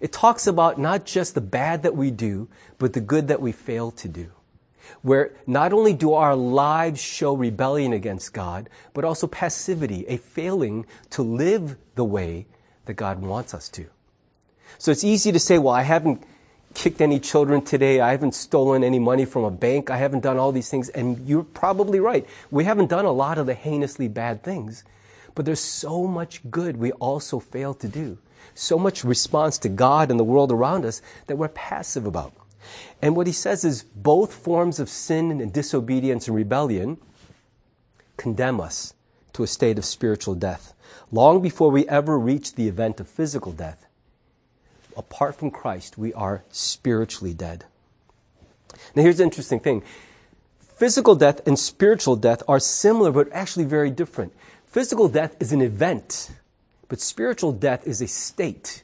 It 0.00 0.12
talks 0.12 0.46
about 0.46 0.78
not 0.78 1.04
just 1.04 1.34
the 1.34 1.40
bad 1.40 1.82
that 1.82 1.94
we 1.94 2.10
do, 2.10 2.48
but 2.78 2.92
the 2.92 3.00
good 3.00 3.28
that 3.28 3.40
we 3.40 3.52
fail 3.52 3.90
to 3.92 4.08
do. 4.08 4.30
Where 5.02 5.32
not 5.46 5.72
only 5.72 5.92
do 5.92 6.12
our 6.12 6.36
lives 6.36 7.00
show 7.00 7.34
rebellion 7.34 7.92
against 7.92 8.32
God, 8.32 8.68
but 8.94 9.04
also 9.04 9.26
passivity, 9.26 10.04
a 10.08 10.16
failing 10.16 10.86
to 11.10 11.22
live 11.22 11.76
the 11.94 12.04
way 12.04 12.46
that 12.86 12.94
God 12.94 13.20
wants 13.20 13.54
us 13.54 13.68
to. 13.70 13.86
So 14.78 14.90
it's 14.90 15.04
easy 15.04 15.32
to 15.32 15.38
say, 15.38 15.58
well, 15.58 15.74
I 15.74 15.82
haven't 15.82 16.24
kicked 16.74 17.00
any 17.00 17.20
children 17.20 17.62
today. 17.62 18.00
I 18.00 18.10
haven't 18.12 18.34
stolen 18.34 18.82
any 18.82 18.98
money 18.98 19.24
from 19.24 19.44
a 19.44 19.50
bank. 19.50 19.90
I 19.90 19.98
haven't 19.98 20.20
done 20.20 20.38
all 20.38 20.52
these 20.52 20.70
things. 20.70 20.88
And 20.88 21.26
you're 21.26 21.44
probably 21.44 22.00
right. 22.00 22.26
We 22.50 22.64
haven't 22.64 22.88
done 22.88 23.04
a 23.04 23.12
lot 23.12 23.38
of 23.38 23.46
the 23.46 23.54
heinously 23.54 24.08
bad 24.08 24.42
things. 24.42 24.84
But 25.34 25.44
there's 25.44 25.60
so 25.60 26.06
much 26.06 26.40
good 26.50 26.76
we 26.76 26.92
also 26.92 27.38
fail 27.38 27.74
to 27.74 27.88
do. 27.88 28.18
So 28.54 28.78
much 28.78 29.04
response 29.04 29.58
to 29.58 29.68
God 29.68 30.10
and 30.10 30.18
the 30.18 30.24
world 30.24 30.52
around 30.52 30.84
us 30.84 31.00
that 31.26 31.36
we're 31.36 31.48
passive 31.48 32.06
about. 32.06 32.32
And 33.00 33.16
what 33.16 33.26
he 33.26 33.32
says 33.32 33.64
is 33.64 33.82
both 33.82 34.32
forms 34.32 34.78
of 34.78 34.88
sin 34.88 35.30
and 35.40 35.52
disobedience 35.52 36.28
and 36.28 36.36
rebellion 36.36 36.98
condemn 38.16 38.60
us 38.60 38.94
to 39.32 39.42
a 39.42 39.46
state 39.46 39.78
of 39.78 39.84
spiritual 39.84 40.34
death. 40.34 40.74
Long 41.10 41.40
before 41.42 41.70
we 41.70 41.88
ever 41.88 42.18
reach 42.18 42.54
the 42.54 42.68
event 42.68 43.00
of 43.00 43.08
physical 43.08 43.52
death, 43.52 43.86
apart 44.96 45.36
from 45.36 45.50
Christ, 45.50 45.98
we 45.98 46.12
are 46.14 46.44
spiritually 46.50 47.34
dead. 47.34 47.64
Now, 48.94 49.02
here's 49.02 49.18
the 49.18 49.24
interesting 49.24 49.60
thing 49.60 49.82
physical 50.60 51.14
death 51.14 51.46
and 51.46 51.58
spiritual 51.58 52.16
death 52.16 52.42
are 52.48 52.60
similar, 52.60 53.12
but 53.12 53.28
actually 53.32 53.64
very 53.64 53.90
different. 53.90 54.32
Physical 54.66 55.08
death 55.08 55.36
is 55.38 55.52
an 55.52 55.60
event, 55.60 56.30
but 56.88 57.00
spiritual 57.00 57.52
death 57.52 57.86
is 57.86 58.00
a 58.00 58.08
state. 58.08 58.81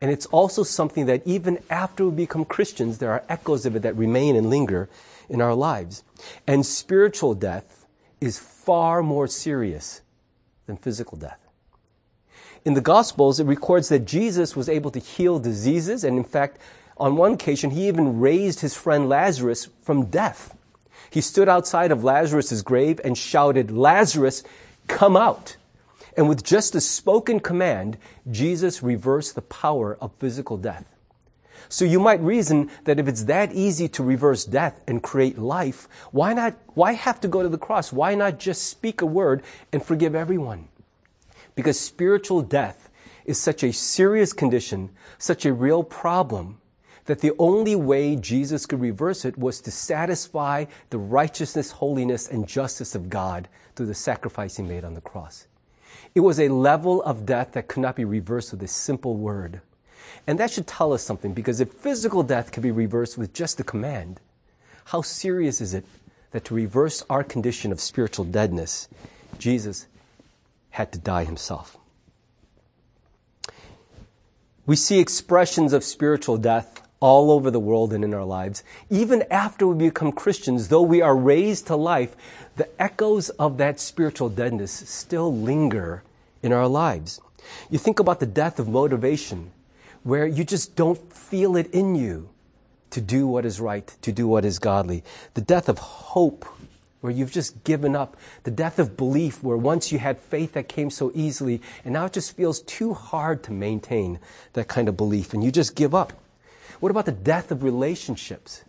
And 0.00 0.10
it's 0.10 0.26
also 0.26 0.62
something 0.62 1.06
that 1.06 1.22
even 1.24 1.58
after 1.70 2.04
we 2.06 2.14
become 2.14 2.44
Christians, 2.44 2.98
there 2.98 3.10
are 3.10 3.24
echoes 3.28 3.66
of 3.66 3.74
it 3.74 3.82
that 3.82 3.96
remain 3.96 4.36
and 4.36 4.48
linger 4.48 4.88
in 5.28 5.40
our 5.40 5.54
lives. 5.54 6.04
And 6.46 6.64
spiritual 6.64 7.34
death 7.34 7.86
is 8.20 8.38
far 8.38 9.02
more 9.02 9.26
serious 9.26 10.02
than 10.66 10.76
physical 10.76 11.18
death. 11.18 11.40
In 12.64 12.74
the 12.74 12.80
Gospels, 12.80 13.40
it 13.40 13.44
records 13.44 13.88
that 13.88 14.04
Jesus 14.04 14.54
was 14.54 14.68
able 14.68 14.90
to 14.90 14.98
heal 14.98 15.38
diseases, 15.38 16.04
and 16.04 16.16
in 16.16 16.24
fact, 16.24 16.58
on 16.96 17.16
one 17.16 17.34
occasion, 17.34 17.70
he 17.70 17.88
even 17.88 18.20
raised 18.20 18.60
his 18.60 18.76
friend 18.76 19.08
Lazarus 19.08 19.68
from 19.82 20.06
death. 20.06 20.56
He 21.10 21.20
stood 21.20 21.48
outside 21.48 21.90
of 21.90 22.04
Lazarus' 22.04 22.60
grave 22.62 23.00
and 23.04 23.16
shouted, 23.16 23.70
Lazarus, 23.70 24.42
come 24.88 25.16
out. 25.16 25.56
And 26.18 26.28
with 26.28 26.42
just 26.42 26.74
a 26.74 26.80
spoken 26.80 27.38
command, 27.38 27.96
Jesus 28.28 28.82
reversed 28.82 29.36
the 29.36 29.42
power 29.42 29.96
of 30.00 30.10
physical 30.18 30.56
death. 30.56 30.84
So 31.68 31.84
you 31.84 32.00
might 32.00 32.20
reason 32.20 32.70
that 32.84 32.98
if 32.98 33.06
it's 33.06 33.24
that 33.24 33.52
easy 33.52 33.86
to 33.90 34.02
reverse 34.02 34.44
death 34.44 34.82
and 34.88 35.00
create 35.00 35.38
life, 35.38 35.86
why 36.10 36.32
not, 36.34 36.56
why 36.74 36.94
have 36.94 37.20
to 37.20 37.28
go 37.28 37.44
to 37.44 37.48
the 37.48 37.56
cross? 37.56 37.92
Why 37.92 38.16
not 38.16 38.40
just 38.40 38.64
speak 38.64 39.00
a 39.00 39.06
word 39.06 39.44
and 39.72 39.80
forgive 39.80 40.16
everyone? 40.16 40.66
Because 41.54 41.78
spiritual 41.78 42.42
death 42.42 42.90
is 43.24 43.38
such 43.38 43.62
a 43.62 43.72
serious 43.72 44.32
condition, 44.32 44.90
such 45.18 45.46
a 45.46 45.52
real 45.52 45.84
problem, 45.84 46.60
that 47.04 47.20
the 47.20 47.32
only 47.38 47.76
way 47.76 48.16
Jesus 48.16 48.66
could 48.66 48.80
reverse 48.80 49.24
it 49.24 49.38
was 49.38 49.60
to 49.60 49.70
satisfy 49.70 50.64
the 50.90 50.98
righteousness, 50.98 51.70
holiness, 51.70 52.26
and 52.26 52.48
justice 52.48 52.96
of 52.96 53.08
God 53.08 53.46
through 53.76 53.86
the 53.86 53.94
sacrifice 53.94 54.56
he 54.56 54.64
made 54.64 54.82
on 54.82 54.94
the 54.94 55.00
cross. 55.00 55.46
It 56.18 56.22
was 56.22 56.40
a 56.40 56.48
level 56.48 57.00
of 57.04 57.26
death 57.26 57.52
that 57.52 57.68
could 57.68 57.80
not 57.80 57.94
be 57.94 58.04
reversed 58.04 58.50
with 58.50 58.60
a 58.64 58.66
simple 58.66 59.14
word. 59.14 59.60
And 60.26 60.36
that 60.40 60.50
should 60.50 60.66
tell 60.66 60.92
us 60.92 61.00
something 61.00 61.32
because 61.32 61.60
if 61.60 61.72
physical 61.72 62.24
death 62.24 62.50
can 62.50 62.60
be 62.60 62.72
reversed 62.72 63.16
with 63.16 63.32
just 63.32 63.60
a 63.60 63.62
command, 63.62 64.18
how 64.86 65.00
serious 65.00 65.60
is 65.60 65.74
it 65.74 65.84
that 66.32 66.44
to 66.46 66.54
reverse 66.54 67.04
our 67.08 67.22
condition 67.22 67.70
of 67.70 67.78
spiritual 67.78 68.24
deadness, 68.24 68.88
Jesus 69.38 69.86
had 70.70 70.90
to 70.90 70.98
die 70.98 71.22
himself? 71.22 71.76
We 74.66 74.74
see 74.74 74.98
expressions 74.98 75.72
of 75.72 75.84
spiritual 75.84 76.36
death 76.36 76.82
all 76.98 77.30
over 77.30 77.48
the 77.48 77.60
world 77.60 77.92
and 77.92 78.02
in 78.02 78.12
our 78.12 78.24
lives. 78.24 78.64
Even 78.90 79.22
after 79.30 79.68
we 79.68 79.86
become 79.86 80.10
Christians, 80.10 80.66
though 80.66 80.82
we 80.82 81.00
are 81.00 81.14
raised 81.14 81.68
to 81.68 81.76
life, 81.76 82.16
the 82.56 82.68
echoes 82.82 83.28
of 83.28 83.56
that 83.58 83.78
spiritual 83.78 84.28
deadness 84.28 84.72
still 84.72 85.32
linger 85.32 86.02
in 86.42 86.52
our 86.52 86.68
lives. 86.68 87.20
You 87.70 87.78
think 87.78 87.98
about 87.98 88.20
the 88.20 88.26
death 88.26 88.58
of 88.58 88.68
motivation, 88.68 89.52
where 90.02 90.26
you 90.26 90.44
just 90.44 90.76
don't 90.76 91.12
feel 91.12 91.56
it 91.56 91.72
in 91.72 91.94
you 91.94 92.30
to 92.90 93.00
do 93.00 93.26
what 93.26 93.44
is 93.44 93.60
right, 93.60 93.94
to 94.02 94.12
do 94.12 94.26
what 94.26 94.44
is 94.44 94.58
godly. 94.58 95.04
The 95.34 95.40
death 95.40 95.68
of 95.68 95.78
hope, 95.78 96.46
where 97.00 97.12
you've 97.12 97.32
just 97.32 97.62
given 97.64 97.94
up. 97.94 98.16
The 98.42 98.50
death 98.50 98.78
of 98.78 98.96
belief, 98.96 99.42
where 99.42 99.56
once 99.56 99.92
you 99.92 99.98
had 99.98 100.18
faith 100.18 100.54
that 100.54 100.68
came 100.68 100.90
so 100.90 101.12
easily, 101.14 101.60
and 101.84 101.92
now 101.92 102.06
it 102.06 102.12
just 102.12 102.36
feels 102.36 102.60
too 102.62 102.94
hard 102.94 103.42
to 103.44 103.52
maintain 103.52 104.18
that 104.54 104.68
kind 104.68 104.88
of 104.88 104.96
belief, 104.96 105.32
and 105.32 105.44
you 105.44 105.52
just 105.52 105.74
give 105.74 105.94
up. 105.94 106.12
What 106.80 106.90
about 106.90 107.06
the 107.06 107.12
death 107.12 107.50
of 107.50 107.62
relationships? 107.62 108.64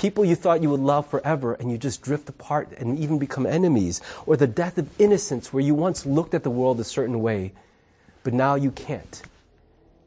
People 0.00 0.24
you 0.24 0.34
thought 0.34 0.62
you 0.62 0.70
would 0.70 0.80
love 0.80 1.06
forever 1.06 1.52
and 1.52 1.70
you 1.70 1.76
just 1.76 2.00
drift 2.00 2.26
apart 2.30 2.72
and 2.78 2.98
even 2.98 3.18
become 3.18 3.44
enemies. 3.44 4.00
Or 4.24 4.34
the 4.34 4.46
death 4.46 4.78
of 4.78 4.88
innocence 4.98 5.52
where 5.52 5.62
you 5.62 5.74
once 5.74 6.06
looked 6.06 6.32
at 6.32 6.42
the 6.42 6.48
world 6.48 6.80
a 6.80 6.84
certain 6.84 7.20
way, 7.20 7.52
but 8.22 8.32
now 8.32 8.54
you 8.54 8.70
can't. 8.70 9.20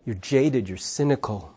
You're 0.03 0.15
jaded, 0.15 0.67
you're 0.67 0.79
cynical. 0.79 1.53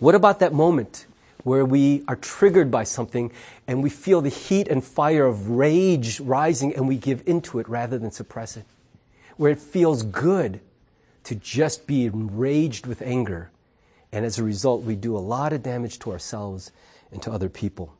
What 0.00 0.16
about 0.16 0.40
that 0.40 0.52
moment 0.52 1.06
where 1.44 1.64
we 1.64 2.02
are 2.08 2.16
triggered 2.16 2.68
by 2.68 2.82
something 2.82 3.30
and 3.68 3.80
we 3.80 3.88
feel 3.88 4.20
the 4.20 4.28
heat 4.28 4.66
and 4.66 4.82
fire 4.82 5.24
of 5.24 5.50
rage 5.50 6.18
rising 6.18 6.74
and 6.74 6.88
we 6.88 6.96
give 6.96 7.22
into 7.26 7.60
it 7.60 7.68
rather 7.68 7.96
than 7.96 8.10
suppress 8.10 8.56
it? 8.56 8.64
Where 9.36 9.52
it 9.52 9.60
feels 9.60 10.02
good 10.02 10.58
to 11.22 11.36
just 11.36 11.86
be 11.86 12.06
enraged 12.06 12.86
with 12.86 13.02
anger. 13.02 13.52
And 14.12 14.24
as 14.24 14.38
a 14.38 14.44
result, 14.44 14.82
we 14.82 14.96
do 14.96 15.16
a 15.16 15.18
lot 15.18 15.52
of 15.52 15.62
damage 15.62 15.98
to 16.00 16.12
ourselves 16.12 16.72
and 17.12 17.22
to 17.22 17.30
other 17.30 17.48
people. 17.48 17.94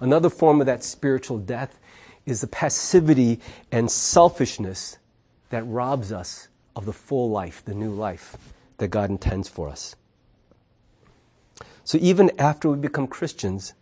Another 0.00 0.30
form 0.30 0.60
of 0.60 0.66
that 0.66 0.84
spiritual 0.84 1.38
death 1.38 1.78
is 2.26 2.40
the 2.40 2.46
passivity 2.46 3.40
and 3.70 3.90
selfishness 3.90 4.98
that 5.50 5.62
robs 5.64 6.12
us 6.12 6.48
of 6.74 6.84
the 6.84 6.92
full 6.92 7.30
life, 7.30 7.64
the 7.64 7.74
new 7.74 7.92
life 7.92 8.36
that 8.78 8.88
God 8.88 9.10
intends 9.10 9.48
for 9.48 9.68
us. 9.68 9.94
So 11.84 11.98
even 12.00 12.32
after 12.38 12.68
we 12.68 12.76
become 12.76 13.06
Christians, 13.06 13.74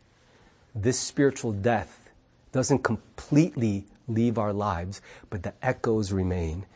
this 0.75 0.99
spiritual 0.99 1.53
death 1.53 2.11
doesn't 2.53 2.85
completely 2.85 3.87
leave 4.07 4.39
our 4.39 4.53
lives, 4.53 5.01
but 5.31 5.43
the 5.43 5.55
echoes 5.63 6.13
remain 6.13 6.67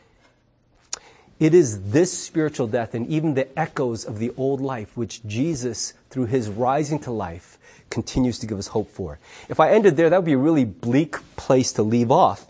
it 1.39 1.53
is 1.53 1.91
this 1.91 2.11
spiritual 2.11 2.67
death 2.67 2.93
and 2.93 3.07
even 3.07 3.33
the 3.33 3.57
echoes 3.57 4.03
of 4.05 4.19
the 4.19 4.31
old 4.35 4.59
life 4.59 4.97
which 4.97 5.25
Jesus, 5.25 5.93
through 6.09 6.25
his 6.25 6.49
rising 6.49 6.99
to 6.99 7.11
life, 7.11 7.57
continues 7.89 8.39
to 8.39 8.47
give 8.47 8.59
us 8.59 8.67
hope 8.67 8.91
for. 8.91 9.19
If 9.47 9.59
I 9.59 9.71
ended 9.71 9.95
there, 9.95 10.09
that 10.09 10.17
would 10.17 10.25
be 10.25 10.33
a 10.33 10.37
really 10.37 10.65
bleak 10.65 11.17
place 11.37 11.71
to 11.73 11.83
leave 11.83 12.11
off. 12.11 12.45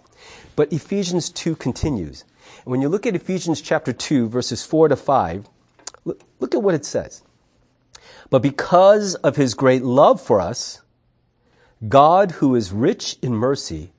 But 0.55 0.73
Ephesians 0.73 1.29
2 1.29 1.55
continues. 1.55 2.25
When 2.65 2.81
you 2.81 2.89
look 2.89 3.05
at 3.05 3.15
Ephesians 3.15 3.61
chapter 3.61 3.93
2, 3.93 4.27
verses 4.27 4.65
4 4.65 4.89
to 4.89 4.95
5, 4.95 5.47
look, 6.05 6.21
look 6.39 6.55
at 6.55 6.63
what 6.63 6.75
it 6.75 6.85
says. 6.85 7.23
But 8.29 8.41
because 8.41 9.15
of 9.15 9.35
his 9.35 9.53
great 9.53 9.83
love 9.83 10.19
for 10.19 10.41
us, 10.41 10.81
God, 11.87 12.31
who 12.31 12.55
is 12.55 12.71
rich 12.71 13.17
in 13.21 13.33
mercy, 13.33 13.91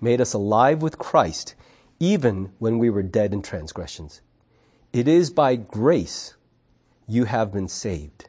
made 0.00 0.20
us 0.20 0.32
alive 0.32 0.82
with 0.82 0.98
Christ 0.98 1.54
even 2.02 2.50
when 2.58 2.80
we 2.80 2.90
were 2.90 3.00
dead 3.00 3.32
in 3.32 3.40
transgressions. 3.40 4.22
It 4.92 5.06
is 5.06 5.30
by 5.30 5.54
grace 5.54 6.34
you 7.06 7.26
have 7.26 7.52
been 7.52 7.68
saved. 7.68 8.28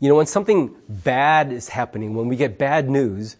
You 0.00 0.08
know, 0.08 0.14
when 0.14 0.24
something 0.24 0.74
bad 0.88 1.52
is 1.52 1.68
happening, 1.68 2.14
when 2.14 2.28
we 2.28 2.36
get 2.36 2.56
bad 2.56 2.88
news, 2.88 3.36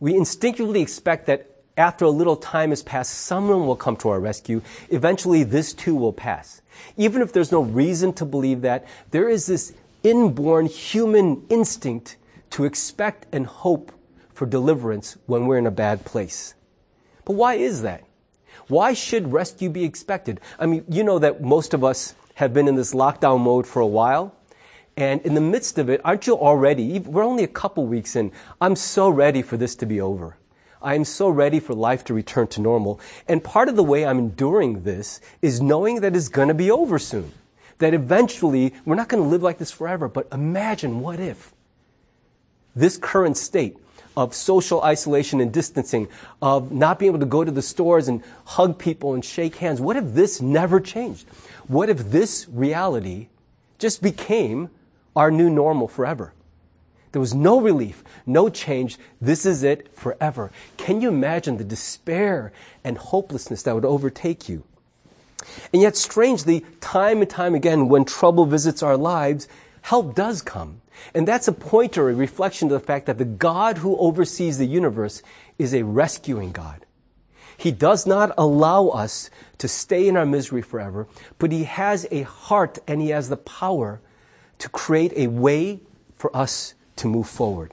we 0.00 0.16
instinctively 0.16 0.82
expect 0.82 1.26
that 1.26 1.48
after 1.76 2.04
a 2.04 2.10
little 2.10 2.34
time 2.34 2.70
has 2.70 2.82
passed, 2.82 3.12
someone 3.12 3.68
will 3.68 3.76
come 3.76 3.96
to 3.98 4.08
our 4.08 4.18
rescue. 4.18 4.62
Eventually, 4.88 5.44
this 5.44 5.72
too 5.72 5.94
will 5.94 6.12
pass. 6.12 6.62
Even 6.96 7.22
if 7.22 7.32
there's 7.32 7.52
no 7.52 7.62
reason 7.62 8.12
to 8.14 8.24
believe 8.24 8.62
that, 8.62 8.84
there 9.12 9.28
is 9.28 9.46
this 9.46 9.72
inborn 10.02 10.66
human 10.66 11.46
instinct 11.50 12.16
to 12.50 12.64
expect 12.64 13.26
and 13.30 13.46
hope 13.46 13.92
for 14.34 14.44
deliverance 14.44 15.16
when 15.26 15.46
we're 15.46 15.58
in 15.58 15.68
a 15.68 15.70
bad 15.70 16.04
place. 16.04 16.55
But 17.26 17.34
why 17.34 17.54
is 17.54 17.82
that? 17.82 18.04
Why 18.68 18.94
should 18.94 19.32
rescue 19.32 19.68
be 19.68 19.84
expected? 19.84 20.40
I 20.58 20.64
mean, 20.64 20.84
you 20.88 21.04
know 21.04 21.18
that 21.18 21.42
most 21.42 21.74
of 21.74 21.84
us 21.84 22.14
have 22.34 22.54
been 22.54 22.68
in 22.68 22.76
this 22.76 22.94
lockdown 22.94 23.40
mode 23.42 23.66
for 23.66 23.80
a 23.80 23.86
while. 23.86 24.34
And 24.96 25.20
in 25.22 25.34
the 25.34 25.42
midst 25.42 25.76
of 25.78 25.90
it, 25.90 26.00
aren't 26.04 26.26
you 26.26 26.34
already, 26.34 26.98
we're 27.00 27.22
only 27.22 27.44
a 27.44 27.48
couple 27.48 27.86
weeks 27.86 28.16
in, 28.16 28.32
I'm 28.60 28.76
so 28.76 29.10
ready 29.10 29.42
for 29.42 29.58
this 29.58 29.76
to 29.76 29.86
be 29.86 30.00
over. 30.00 30.38
I 30.80 30.94
am 30.94 31.04
so 31.04 31.28
ready 31.28 31.60
for 31.60 31.74
life 31.74 32.04
to 32.04 32.14
return 32.14 32.46
to 32.48 32.60
normal. 32.60 33.00
And 33.28 33.42
part 33.42 33.68
of 33.68 33.76
the 33.76 33.82
way 33.82 34.06
I'm 34.06 34.18
enduring 34.18 34.84
this 34.84 35.20
is 35.42 35.60
knowing 35.60 36.00
that 36.00 36.16
it's 36.16 36.28
going 36.28 36.48
to 36.48 36.54
be 36.54 36.70
over 36.70 36.98
soon. 36.98 37.32
That 37.78 37.92
eventually, 37.92 38.72
we're 38.86 38.94
not 38.94 39.08
going 39.08 39.22
to 39.22 39.28
live 39.28 39.42
like 39.42 39.58
this 39.58 39.70
forever, 39.70 40.08
but 40.08 40.28
imagine 40.32 41.00
what 41.00 41.20
if 41.20 41.52
this 42.74 42.96
current 42.96 43.36
state 43.36 43.76
of 44.16 44.34
social 44.34 44.82
isolation 44.82 45.40
and 45.40 45.52
distancing, 45.52 46.08
of 46.40 46.72
not 46.72 46.98
being 46.98 47.10
able 47.10 47.20
to 47.20 47.26
go 47.26 47.44
to 47.44 47.50
the 47.50 47.62
stores 47.62 48.08
and 48.08 48.22
hug 48.44 48.78
people 48.78 49.14
and 49.14 49.24
shake 49.24 49.56
hands, 49.56 49.80
what 49.80 49.96
if 49.96 50.14
this 50.14 50.40
never 50.40 50.80
changed? 50.80 51.26
What 51.68 51.90
if 51.90 52.10
this 52.10 52.46
reality 52.48 53.28
just 53.78 54.02
became 54.02 54.70
our 55.14 55.30
new 55.30 55.50
normal 55.50 55.88
forever? 55.88 56.32
There 57.12 57.20
was 57.20 57.34
no 57.34 57.60
relief, 57.60 58.04
no 58.26 58.48
change. 58.48 58.98
This 59.20 59.46
is 59.46 59.62
it 59.62 59.94
forever. 59.94 60.50
Can 60.76 61.00
you 61.00 61.08
imagine 61.08 61.56
the 61.56 61.64
despair 61.64 62.52
and 62.84 62.98
hopelessness 62.98 63.62
that 63.62 63.74
would 63.74 63.84
overtake 63.84 64.48
you? 64.48 64.64
And 65.72 65.80
yet, 65.80 65.96
strangely, 65.96 66.64
time 66.80 67.20
and 67.20 67.30
time 67.30 67.54
again, 67.54 67.88
when 67.88 68.04
trouble 68.04 68.46
visits 68.46 68.82
our 68.82 68.96
lives, 68.96 69.48
help 69.86 70.16
does 70.16 70.42
come. 70.42 70.80
And 71.14 71.28
that's 71.28 71.46
a 71.46 71.52
pointer, 71.52 72.10
a 72.10 72.14
reflection 72.14 72.68
to 72.68 72.74
the 72.74 72.80
fact 72.80 73.06
that 73.06 73.18
the 73.18 73.24
God 73.24 73.78
who 73.78 73.96
oversees 73.98 74.58
the 74.58 74.66
universe 74.66 75.22
is 75.60 75.72
a 75.72 75.84
rescuing 75.84 76.50
God. 76.50 76.84
He 77.56 77.70
does 77.70 78.04
not 78.04 78.34
allow 78.36 78.88
us 78.88 79.30
to 79.58 79.68
stay 79.68 80.08
in 80.08 80.16
our 80.16 80.26
misery 80.26 80.60
forever, 80.60 81.06
but 81.38 81.52
He 81.52 81.64
has 81.64 82.04
a 82.10 82.22
heart 82.22 82.78
and 82.88 83.00
He 83.00 83.10
has 83.10 83.28
the 83.28 83.36
power 83.36 84.00
to 84.58 84.68
create 84.68 85.12
a 85.14 85.28
way 85.28 85.78
for 86.16 86.36
us 86.36 86.74
to 86.96 87.06
move 87.06 87.28
forward. 87.28 87.72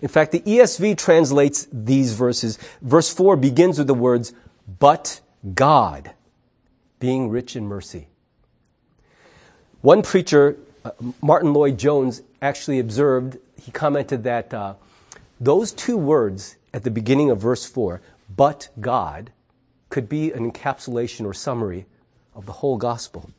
In 0.00 0.08
fact, 0.08 0.32
the 0.32 0.40
ESV 0.40 0.96
translates 0.96 1.68
these 1.70 2.14
verses. 2.14 2.58
Verse 2.80 3.12
4 3.12 3.36
begins 3.36 3.76
with 3.76 3.88
the 3.88 3.94
words, 3.94 4.32
but 4.78 5.20
God, 5.54 6.12
being 6.98 7.28
rich 7.28 7.56
in 7.56 7.66
mercy. 7.66 8.08
One 9.82 10.00
preacher, 10.00 10.56
uh, 10.88 11.04
Martyn 11.22 11.52
Lloyd-Jones, 11.52 12.22
actually 12.40 12.78
observed, 12.78 13.38
he 13.60 13.70
commented 13.70 14.24
that 14.24 14.52
uh, 14.54 14.74
those 15.40 15.72
two 15.72 15.96
words 15.96 16.56
at 16.72 16.84
the 16.84 16.90
beginning 16.90 17.30
of 17.30 17.40
verse 17.40 17.66
4, 17.66 18.00
but 18.34 18.68
God, 18.80 19.30
could 19.90 20.08
be 20.08 20.32
an 20.32 20.50
encapsulation 20.50 21.24
or 21.24 21.32
summary 21.32 21.86
of 22.34 22.46
the 22.46 22.52
whole 22.52 22.76
gospel. 22.76 23.30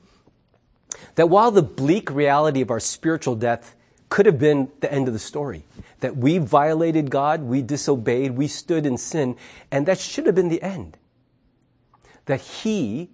That 1.15 1.29
while 1.29 1.51
the 1.51 1.61
bleak 1.61 2.09
reality 2.09 2.61
of 2.61 2.71
our 2.71 2.79
spiritual 2.79 3.35
death 3.35 3.75
could 4.09 4.25
have 4.25 4.39
been 4.39 4.71
the 4.81 4.91
end 4.91 5.07
of 5.07 5.13
the 5.13 5.19
story. 5.19 5.63
That 5.99 6.17
we 6.17 6.39
violated 6.39 7.11
God, 7.11 7.43
we 7.43 7.61
disobeyed, 7.61 8.31
we 8.31 8.47
stood 8.47 8.85
in 8.85 8.97
sin, 8.97 9.35
and 9.71 9.85
that 9.85 9.99
should 9.99 10.25
have 10.25 10.35
been 10.35 10.49
the 10.49 10.63
end. 10.63 10.97
That 12.25 12.41
He, 12.41 13.09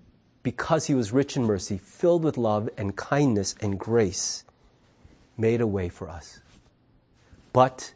because 0.46 0.86
He 0.86 0.94
was 0.94 1.12
rich 1.12 1.36
in 1.36 1.44
mercy, 1.44 1.80
filled 1.80 2.24
with 2.24 2.38
love 2.38 2.70
and 2.78 2.96
kindness 2.96 3.56
and 3.62 3.80
grace, 3.80 4.44
made 5.36 5.60
a 5.60 5.66
way 5.66 5.90
for 5.90 6.08
us. 6.08 6.40
But 7.52 7.96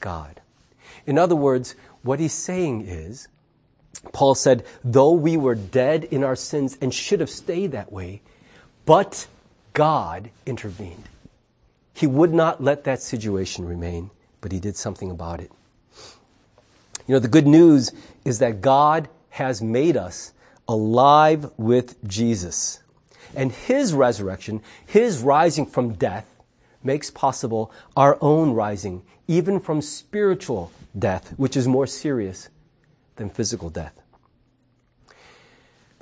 God. 0.00 0.40
In 1.04 1.18
other 1.18 1.36
words, 1.36 1.76
what 2.02 2.18
He's 2.18 2.32
saying 2.32 2.86
is, 2.88 3.28
Paul 4.14 4.34
said, 4.34 4.64
though 4.82 5.12
we 5.12 5.36
were 5.36 5.54
dead 5.54 6.04
in 6.04 6.24
our 6.24 6.36
sins 6.36 6.78
and 6.80 6.94
should 6.94 7.20
have 7.20 7.28
stayed 7.28 7.72
that 7.72 7.92
way, 7.92 8.22
but 8.86 9.26
God 9.74 10.30
intervened. 10.46 11.04
He 11.92 12.06
would 12.06 12.32
not 12.32 12.64
let 12.64 12.84
that 12.84 13.02
situation 13.02 13.66
remain, 13.66 14.10
but 14.40 14.52
he 14.52 14.58
did 14.58 14.74
something 14.74 15.10
about 15.10 15.42
it. 15.42 15.52
You 17.06 17.14
know, 17.14 17.18
the 17.18 17.28
good 17.28 17.46
news 17.46 17.92
is 18.24 18.38
that 18.38 18.62
God 18.62 19.10
has 19.28 19.60
made 19.60 19.98
us 19.98 20.32
alive 20.70 21.50
with 21.56 22.00
Jesus. 22.06 22.78
And 23.34 23.50
his 23.50 23.92
resurrection, 23.92 24.62
his 24.86 25.18
rising 25.20 25.66
from 25.66 25.94
death, 25.94 26.28
makes 26.80 27.10
possible 27.10 27.72
our 27.96 28.16
own 28.20 28.52
rising, 28.52 29.02
even 29.26 29.58
from 29.58 29.82
spiritual 29.82 30.70
death, 30.96 31.34
which 31.36 31.56
is 31.56 31.66
more 31.66 31.88
serious 31.88 32.50
than 33.16 33.28
physical 33.28 33.68
death. 33.68 34.00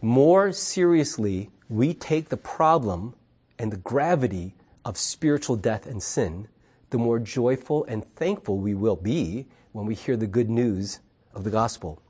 More 0.02 0.52
seriously 0.52 1.50
we 1.70 1.94
take 1.94 2.28
the 2.28 2.36
problem 2.36 3.14
and 3.58 3.72
the 3.72 3.78
gravity 3.78 4.54
of 4.84 4.98
spiritual 4.98 5.56
death 5.56 5.86
and 5.86 6.02
sin, 6.02 6.46
the 6.90 6.98
more 6.98 7.18
joyful 7.18 7.84
and 7.86 8.04
thankful 8.16 8.58
we 8.58 8.74
will 8.74 8.96
be 8.96 9.46
when 9.72 9.86
we 9.86 9.94
hear 9.94 10.16
the 10.16 10.26
good 10.26 10.50
news 10.50 11.00
of 11.34 11.44
the 11.44 11.50
gospel. 11.50 12.02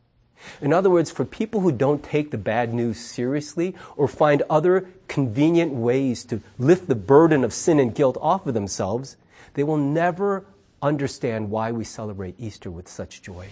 In 0.60 0.72
other 0.72 0.90
words, 0.90 1.10
for 1.10 1.24
people 1.24 1.60
who 1.60 1.72
don't 1.72 2.02
take 2.02 2.30
the 2.30 2.38
bad 2.38 2.72
news 2.72 2.98
seriously 2.98 3.74
or 3.96 4.08
find 4.08 4.42
other 4.48 4.88
convenient 5.08 5.72
ways 5.72 6.24
to 6.24 6.40
lift 6.58 6.88
the 6.88 6.94
burden 6.94 7.44
of 7.44 7.52
sin 7.52 7.78
and 7.80 7.94
guilt 7.94 8.16
off 8.20 8.46
of 8.46 8.54
themselves, 8.54 9.16
they 9.54 9.62
will 9.62 9.76
never 9.76 10.44
understand 10.80 11.50
why 11.50 11.72
we 11.72 11.84
celebrate 11.84 12.34
Easter 12.38 12.70
with 12.70 12.88
such 12.88 13.22
joy. 13.22 13.48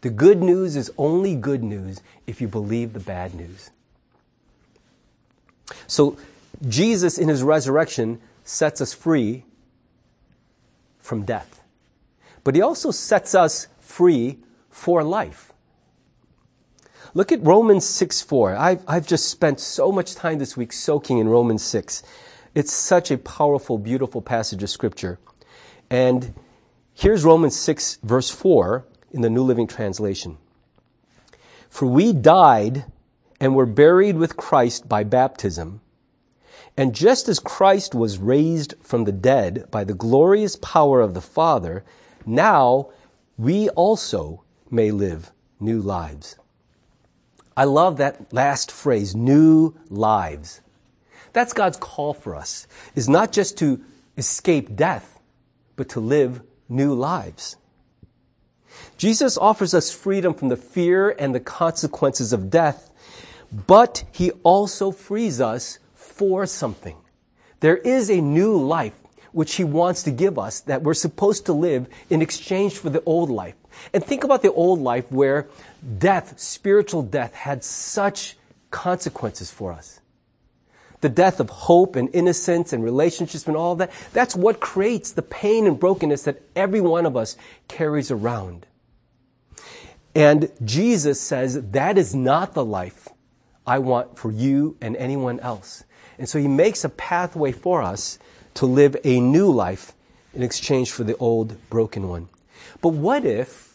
The 0.00 0.10
good 0.10 0.42
news 0.42 0.76
is 0.76 0.92
only 0.98 1.34
good 1.34 1.62
news 1.62 2.00
if 2.26 2.40
you 2.40 2.48
believe 2.48 2.92
the 2.92 3.00
bad 3.00 3.34
news. 3.34 3.70
So 5.86 6.16
Jesus, 6.66 7.18
in 7.18 7.28
his 7.28 7.42
resurrection, 7.42 8.20
sets 8.44 8.80
us 8.80 8.92
free 8.92 9.44
from 10.98 11.24
death. 11.24 11.62
But 12.44 12.54
he 12.54 12.62
also 12.62 12.90
sets 12.90 13.34
us 13.34 13.68
free 13.80 14.38
for 14.70 15.02
life. 15.02 15.52
Look 17.16 17.32
at 17.32 17.42
Romans 17.42 17.86
6 17.86 18.20
4. 18.20 18.54
I've, 18.56 18.84
I've 18.86 19.06
just 19.06 19.30
spent 19.30 19.58
so 19.58 19.90
much 19.90 20.14
time 20.14 20.38
this 20.38 20.54
week 20.54 20.70
soaking 20.70 21.16
in 21.16 21.30
Romans 21.30 21.64
6. 21.64 22.02
It's 22.54 22.70
such 22.70 23.10
a 23.10 23.16
powerful, 23.16 23.78
beautiful 23.78 24.20
passage 24.20 24.62
of 24.62 24.68
Scripture. 24.68 25.18
And 25.88 26.34
here's 26.92 27.24
Romans 27.24 27.56
6, 27.56 28.00
verse 28.02 28.28
4 28.28 28.84
in 29.12 29.22
the 29.22 29.30
New 29.30 29.44
Living 29.44 29.66
Translation. 29.66 30.36
For 31.70 31.86
we 31.86 32.12
died 32.12 32.84
and 33.40 33.54
were 33.54 33.64
buried 33.64 34.18
with 34.18 34.36
Christ 34.36 34.86
by 34.86 35.02
baptism 35.02 35.80
and 36.76 36.94
just 36.94 37.30
as 37.30 37.38
Christ 37.38 37.94
was 37.94 38.18
raised 38.18 38.74
from 38.82 39.04
the 39.04 39.12
dead 39.12 39.70
by 39.70 39.84
the 39.84 39.94
glorious 39.94 40.56
power 40.56 41.00
of 41.00 41.14
the 41.14 41.22
Father, 41.22 41.82
now 42.26 42.90
we 43.38 43.70
also 43.70 44.44
may 44.70 44.90
live 44.90 45.32
new 45.58 45.80
lives. 45.80 46.36
I 47.56 47.64
love 47.64 47.96
that 47.96 48.32
last 48.32 48.70
phrase, 48.70 49.14
new 49.14 49.74
lives. 49.88 50.60
That's 51.32 51.52
God's 51.52 51.76
call 51.76 52.14
for 52.14 52.34
us, 52.34 52.66
is 52.94 53.08
not 53.08 53.32
just 53.32 53.58
to 53.58 53.80
escape 54.16 54.76
death, 54.76 55.20
but 55.76 55.88
to 55.90 56.00
live 56.00 56.42
new 56.68 56.94
lives. 56.94 57.56
Jesus 58.98 59.36
offers 59.38 59.74
us 59.74 59.90
freedom 59.90 60.34
from 60.34 60.48
the 60.48 60.56
fear 60.56 61.10
and 61.10 61.34
the 61.34 61.40
consequences 61.40 62.32
of 62.32 62.50
death, 62.50 62.90
but 63.66 64.04
he 64.12 64.30
also 64.42 64.90
frees 64.90 65.40
us 65.40 65.78
for 65.94 66.46
something. 66.46 66.96
There 67.60 67.76
is 67.76 68.10
a 68.10 68.20
new 68.20 68.56
life 68.56 68.94
which 69.32 69.56
he 69.56 69.64
wants 69.64 70.02
to 70.04 70.10
give 70.10 70.38
us 70.38 70.60
that 70.60 70.82
we're 70.82 70.94
supposed 70.94 71.46
to 71.46 71.52
live 71.52 71.88
in 72.08 72.22
exchange 72.22 72.78
for 72.78 72.90
the 72.90 73.02
old 73.04 73.28
life. 73.28 73.54
And 73.92 74.04
think 74.04 74.24
about 74.24 74.42
the 74.42 74.52
old 74.52 74.80
life 74.80 75.10
where 75.10 75.46
death, 75.98 76.38
spiritual 76.38 77.02
death, 77.02 77.34
had 77.34 77.64
such 77.64 78.36
consequences 78.70 79.50
for 79.50 79.72
us. 79.72 80.00
The 81.00 81.08
death 81.08 81.40
of 81.40 81.50
hope 81.50 81.94
and 81.94 82.08
innocence 82.14 82.72
and 82.72 82.82
relationships 82.82 83.46
and 83.46 83.56
all 83.56 83.76
that, 83.76 83.90
that's 84.12 84.34
what 84.34 84.60
creates 84.60 85.12
the 85.12 85.22
pain 85.22 85.66
and 85.66 85.78
brokenness 85.78 86.22
that 86.22 86.42
every 86.54 86.80
one 86.80 87.06
of 87.06 87.16
us 87.16 87.36
carries 87.68 88.10
around. 88.10 88.66
And 90.14 90.50
Jesus 90.64 91.20
says 91.20 91.60
that 91.72 91.98
is 91.98 92.14
not 92.14 92.54
the 92.54 92.64
life 92.64 93.08
I 93.66 93.78
want 93.78 94.18
for 94.18 94.30
you 94.30 94.76
and 94.80 94.96
anyone 94.96 95.40
else. 95.40 95.84
And 96.18 96.28
so 96.28 96.38
he 96.38 96.48
makes 96.48 96.84
a 96.84 96.88
pathway 96.88 97.52
for 97.52 97.82
us 97.82 98.18
to 98.54 98.66
live 98.66 98.96
a 99.04 99.20
new 99.20 99.50
life 99.50 99.92
in 100.34 100.42
exchange 100.42 100.90
for 100.90 101.04
the 101.04 101.16
old 101.18 101.56
broken 101.68 102.08
one. 102.08 102.28
But 102.80 102.90
what 102.90 103.24
if 103.24 103.65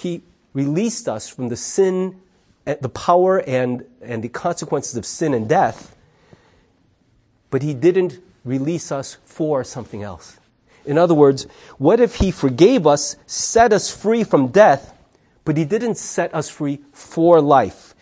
he 0.00 0.22
released 0.52 1.08
us 1.08 1.28
from 1.28 1.48
the 1.48 1.56
sin, 1.56 2.20
eh, 2.66 2.76
the 2.80 2.88
power 2.88 3.38
and, 3.40 3.84
and 4.02 4.22
the 4.22 4.28
consequences 4.28 4.96
of 4.96 5.06
sin 5.06 5.34
and 5.34 5.48
death, 5.48 5.96
but 7.50 7.62
he 7.62 7.74
didn't 7.74 8.20
release 8.44 8.90
us 8.92 9.16
for 9.24 9.64
something 9.64 10.02
else? 10.02 10.38
In 10.84 10.98
other 10.98 11.14
words, 11.14 11.46
what 11.78 12.00
if 12.00 12.16
he 12.16 12.30
forgave 12.30 12.86
us, 12.86 13.16
set 13.26 13.72
us 13.72 13.94
free 13.94 14.24
from 14.24 14.48
death, 14.48 14.96
but 15.44 15.56
he 15.56 15.64
didn't 15.64 15.96
set 15.96 16.34
us 16.34 16.48
free 16.48 16.80
for 16.92 17.40
life? 17.40 17.94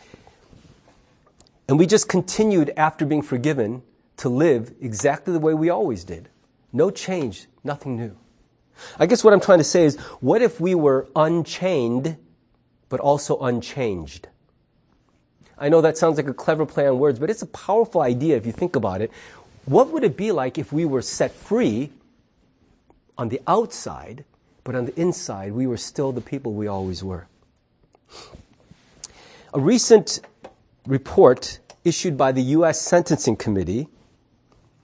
And 1.69 1.79
we 1.79 1.87
just 1.87 2.09
continued 2.09 2.73
after 2.77 3.05
being 3.05 3.23
forgiven 3.23 3.83
to 4.19 4.29
live 4.29 4.75
exactly 4.81 5.33
the 5.33 5.39
way 5.39 5.55
we 5.55 5.69
always 5.69 6.05
did. 6.05 6.29
No 6.73 6.91
change, 6.91 7.47
nothing 7.63 7.97
new. 7.97 8.17
I 8.99 9.07
guess 9.07 9.25
what 9.25 9.33
I'm 9.33 9.41
trying 9.41 9.59
to 9.59 9.65
say 9.65 9.85
is, 9.85 9.97
what 10.21 10.43
if 10.43 10.61
we 10.61 10.75
were 10.75 11.07
unchained, 11.17 12.17
but 12.89 13.01
also 13.01 13.39
unchanged? 13.39 14.29
I 15.59 15.69
know 15.69 15.81
that 15.81 15.99
sounds 15.99 16.17
like 16.17 16.29
a 16.29 16.35
clever 16.35 16.65
play 16.65 16.87
on 16.87 16.99
words, 16.99 17.19
but 17.19 17.31
it's 17.31 17.43
a 17.43 17.47
powerful 17.47 18.01
idea 18.01 18.37
if 18.37 18.47
you 18.47 18.53
think 18.53 18.77
about 18.77 19.01
it. 19.01 19.11
What 19.65 19.91
would 19.91 20.05
it 20.05 20.17
be 20.17 20.33
like 20.33 20.57
if 20.57 20.73
we 20.73 20.85
were 20.85 21.03
set 21.03 21.33
free 21.33 21.91
on 23.17 23.29
the 23.29 23.41
outside, 23.47 24.25
but 24.63 24.75
on 24.75 24.87
the 24.87 24.99
inside, 25.01 25.53
we 25.53 25.67
were 25.67 25.77
still 25.77 26.13
the 26.13 26.21
people 26.21 26.55
we 26.55 26.69
always 26.69 27.03
were? 27.03 27.27
A 29.53 29.61
recent 29.61 30.21
report 30.87 31.59
issued 31.85 32.17
by 32.17 32.33
the 32.33 32.43
U.S. 32.43 32.81
Sentencing 32.81 33.37
Committee, 33.37 33.89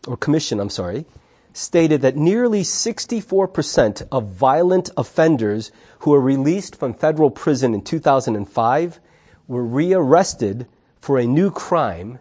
or 0.07 0.17
Commission, 0.17 0.59
I'm 0.59 0.71
sorry, 0.71 1.07
stated 1.55 2.03
that 2.03 2.17
nearly 2.17 2.63
64% 2.63 4.03
of 4.11 4.33
violent 4.33 4.91
offenders 4.97 5.71
who 6.01 6.11
were 6.11 6.21
released 6.21 6.77
from 6.77 6.93
federal 6.93 7.31
prison 7.31 7.73
in 7.73 7.81
2005 7.81 9.01
were 9.47 9.65
rearrested 9.65 10.67
for 11.01 11.17
a 11.17 11.27
new 11.27 11.51
crime 11.51 12.19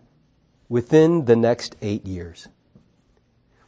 within 0.70 1.26
the 1.26 1.36
next 1.36 1.76
eight 1.82 2.06
years. 2.06 2.48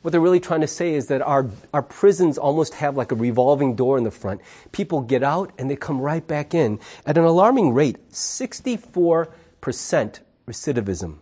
What 0.04 0.12
they're 0.12 0.22
really 0.22 0.40
trying 0.40 0.62
to 0.62 0.68
say 0.68 0.94
is 0.94 1.08
that 1.08 1.24
our, 1.24 1.50
our 1.74 1.82
prisons 1.82 2.38
almost 2.38 2.76
have 2.76 2.96
like 2.96 3.12
a 3.12 3.16
revolving 3.16 3.76
door 3.76 3.98
in 3.98 4.04
the 4.04 4.12
front. 4.12 4.42
People 4.72 5.02
get 5.02 5.24
out 5.24 5.52
and 5.58 5.68
they 5.68 5.76
come 5.76 6.00
right 6.00 6.26
back 6.26 6.54
in 6.54 6.80
at 7.08 7.18
an 7.18 7.24
alarming 7.24 7.74
rate 7.74 8.12
64% 8.12 9.30
recidivism. 10.48 11.18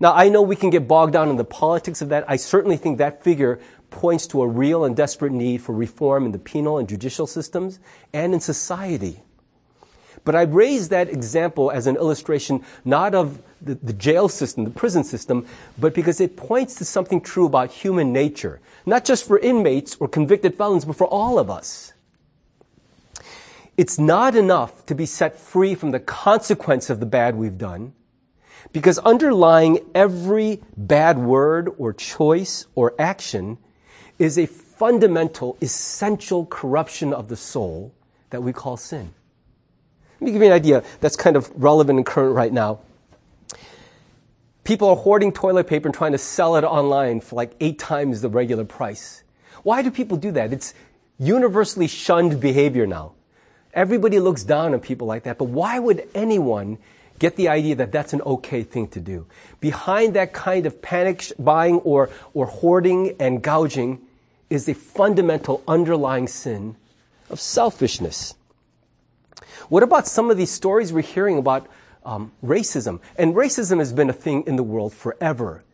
Now, 0.00 0.12
I 0.12 0.28
know 0.28 0.42
we 0.42 0.56
can 0.56 0.70
get 0.70 0.88
bogged 0.88 1.12
down 1.12 1.28
in 1.28 1.36
the 1.36 1.44
politics 1.44 2.02
of 2.02 2.08
that. 2.10 2.24
I 2.28 2.36
certainly 2.36 2.76
think 2.76 2.98
that 2.98 3.22
figure 3.22 3.60
points 3.90 4.26
to 4.28 4.42
a 4.42 4.46
real 4.46 4.84
and 4.84 4.96
desperate 4.96 5.32
need 5.32 5.62
for 5.62 5.74
reform 5.74 6.26
in 6.26 6.32
the 6.32 6.38
penal 6.38 6.78
and 6.78 6.88
judicial 6.88 7.26
systems 7.26 7.78
and 8.12 8.34
in 8.34 8.40
society. 8.40 9.22
But 10.24 10.34
I 10.34 10.42
raise 10.42 10.88
that 10.90 11.08
example 11.08 11.70
as 11.70 11.86
an 11.86 11.96
illustration 11.96 12.64
not 12.84 13.14
of 13.14 13.40
the, 13.62 13.74
the, 13.76 13.92
jail 13.92 14.28
system, 14.28 14.64
the 14.64 14.70
prison 14.70 15.04
system, 15.04 15.46
but 15.78 15.94
because 15.94 16.20
it 16.20 16.36
points 16.36 16.74
to 16.76 16.84
something 16.84 17.20
true 17.20 17.46
about 17.46 17.70
human 17.70 18.12
nature, 18.12 18.60
not 18.84 19.04
just 19.04 19.26
for 19.26 19.38
inmates 19.38 19.96
or 20.00 20.08
convicted 20.08 20.54
felons, 20.54 20.84
but 20.84 20.96
for 20.96 21.06
all 21.06 21.38
of 21.38 21.50
us. 21.50 21.92
It's 23.76 23.98
not 23.98 24.34
enough 24.34 24.84
to 24.86 24.94
be 24.94 25.06
set 25.06 25.38
free 25.38 25.74
from 25.74 25.92
the 25.92 26.00
consequence 26.00 26.90
of 26.90 27.00
the 27.00 27.06
bad 27.06 27.36
we've 27.36 27.58
done. 27.58 27.94
Because 28.72 28.98
underlying 28.98 29.78
every 29.94 30.60
bad 30.76 31.16
word 31.18 31.70
or 31.78 31.92
choice 31.92 32.66
or 32.74 32.94
action 32.98 33.56
is 34.18 34.38
a 34.38 34.46
fundamental, 34.46 35.56
essential 35.60 36.46
corruption 36.46 37.12
of 37.12 37.28
the 37.28 37.36
soul 37.36 37.92
that 38.30 38.42
we 38.42 38.52
call 38.52 38.76
sin. 38.76 39.12
Let 40.20 40.26
me 40.26 40.32
give 40.32 40.42
you 40.42 40.48
an 40.48 40.52
idea 40.54 40.82
that's 41.00 41.16
kind 41.16 41.36
of 41.36 41.50
relevant 41.54 41.98
and 41.98 42.06
current 42.06 42.34
right 42.34 42.52
now. 42.52 42.80
People 44.64 44.88
are 44.88 44.96
hoarding 44.96 45.32
toilet 45.32 45.66
paper 45.66 45.88
and 45.88 45.94
trying 45.94 46.12
to 46.12 46.18
sell 46.18 46.56
it 46.56 46.64
online 46.64 47.20
for 47.20 47.36
like 47.36 47.52
eight 47.60 47.78
times 47.78 48.20
the 48.20 48.28
regular 48.28 48.64
price. 48.64 49.22
Why 49.62 49.82
do 49.82 49.90
people 49.90 50.16
do 50.16 50.32
that? 50.32 50.52
It's 50.52 50.74
universally 51.18 51.86
shunned 51.86 52.40
behavior 52.40 52.86
now. 52.86 53.12
Everybody 53.72 54.18
looks 54.18 54.44
down 54.44 54.74
on 54.74 54.80
people 54.80 55.06
like 55.06 55.22
that, 55.24 55.38
but 55.38 55.44
why 55.44 55.78
would 55.78 56.08
anyone 56.14 56.78
get 57.18 57.36
the 57.36 57.48
idea 57.48 57.74
that 57.76 57.92
that's 57.92 58.12
an 58.12 58.22
okay 58.22 58.62
thing 58.62 58.88
to 58.88 59.00
do. 59.00 59.26
Behind 59.60 60.14
that 60.14 60.32
kind 60.32 60.66
of 60.66 60.80
panic 60.80 61.32
buying 61.38 61.76
or, 61.80 62.10
or 62.34 62.46
hoarding 62.46 63.16
and 63.18 63.42
gouging 63.42 64.00
is 64.50 64.68
a 64.68 64.74
fundamental 64.74 65.62
underlying 65.68 66.26
sin 66.26 66.76
of 67.30 67.40
selfishness. 67.40 68.34
What 69.68 69.82
about 69.82 70.06
some 70.06 70.30
of 70.30 70.36
these 70.36 70.50
stories 70.50 70.92
we're 70.92 71.02
hearing 71.02 71.38
about 71.38 71.66
um, 72.04 72.32
racism? 72.44 73.00
And 73.16 73.34
racism 73.34 73.78
has 73.78 73.92
been 73.92 74.08
a 74.08 74.14
thing 74.14 74.44
in 74.46 74.56
the 74.56 74.62
world 74.62 74.94
forever. 74.94 75.64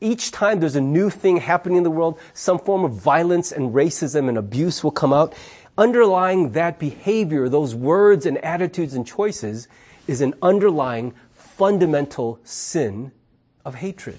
Each 0.00 0.32
time 0.32 0.58
there's 0.58 0.74
a 0.74 0.80
new 0.80 1.10
thing 1.10 1.36
happening 1.36 1.78
in 1.78 1.84
the 1.84 1.90
world, 1.90 2.18
some 2.34 2.58
form 2.58 2.84
of 2.84 2.92
violence 2.92 3.52
and 3.52 3.72
racism 3.72 4.28
and 4.28 4.36
abuse 4.36 4.82
will 4.82 4.90
come 4.90 5.12
out. 5.12 5.32
Underlying 5.78 6.52
that 6.52 6.80
behavior, 6.80 7.48
those 7.48 7.74
words 7.74 8.26
and 8.26 8.36
attitudes 8.38 8.94
and 8.94 9.06
choices, 9.06 9.68
is 10.08 10.20
an 10.20 10.34
underlying 10.42 11.14
fundamental 11.32 12.40
sin 12.42 13.12
of 13.64 13.76
hatred. 13.76 14.18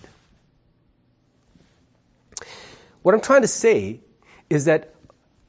What 3.03 3.13
I'm 3.13 3.21
trying 3.21 3.41
to 3.41 3.47
say 3.47 3.99
is 4.49 4.65
that 4.65 4.93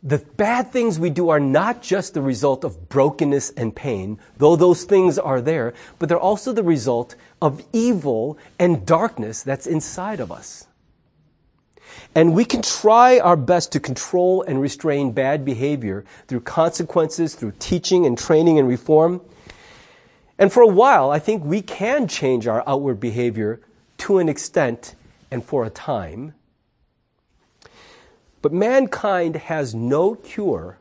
the 0.03 0.19
bad 0.19 0.71
things 0.71 0.99
we 0.99 1.09
do 1.09 1.31
are 1.31 1.41
not 1.41 1.81
just 1.81 2.13
the 2.13 2.21
result 2.21 2.63
of 2.63 2.91
brokenness 2.91 3.51
and 3.51 3.75
pain, 3.75 4.19
though 4.37 4.55
those 4.55 4.85
things 4.85 5.19
are 5.19 5.41
there, 5.41 5.73
but 5.99 6.11
they're 6.11 6.19
also 6.19 6.53
the 6.53 6.63
result 6.63 7.17
of 7.41 7.65
evil 7.73 8.37
and 8.59 8.85
darkness 8.85 9.43
that's 9.43 9.67
inside 9.67 10.21
of 10.21 10.31
us. 10.31 10.67
And 12.15 12.35
we 12.35 12.45
can 12.45 12.61
try 12.61 13.19
our 13.19 13.37
best 13.37 13.73
to 13.73 13.81
control 13.81 14.43
and 14.43 14.61
restrain 14.61 15.13
bad 15.13 15.45
behavior 15.45 16.05
through 16.27 16.41
consequences, 16.41 17.35
through 17.35 17.55
teaching 17.59 18.05
and 18.05 18.19
training 18.19 18.59
and 18.59 18.69
reform. 18.69 19.23
And 20.39 20.53
for 20.53 20.63
a 20.63 20.69
while, 20.69 21.11
I 21.11 21.19
think 21.19 21.45
we 21.45 21.63
can 21.63 22.09
change 22.09 22.47
our 22.47 22.63
outward 22.67 23.01
behavior 23.01 23.61
to 23.99 24.19
an 24.19 24.29
extent 24.29 24.97
and 25.31 25.43
for 25.43 25.65
a 25.65 25.71
time. 25.71 26.35
But 28.45 28.53
mankind 28.53 29.37
has 29.37 29.75
no 29.75 30.17
cure 30.17 30.77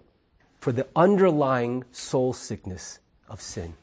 for 0.60 0.74
the 0.74 0.86
underlying 0.98 1.86
soul 1.94 2.34
sickness 2.34 3.00
of 3.30 3.40
sin. 3.40 3.76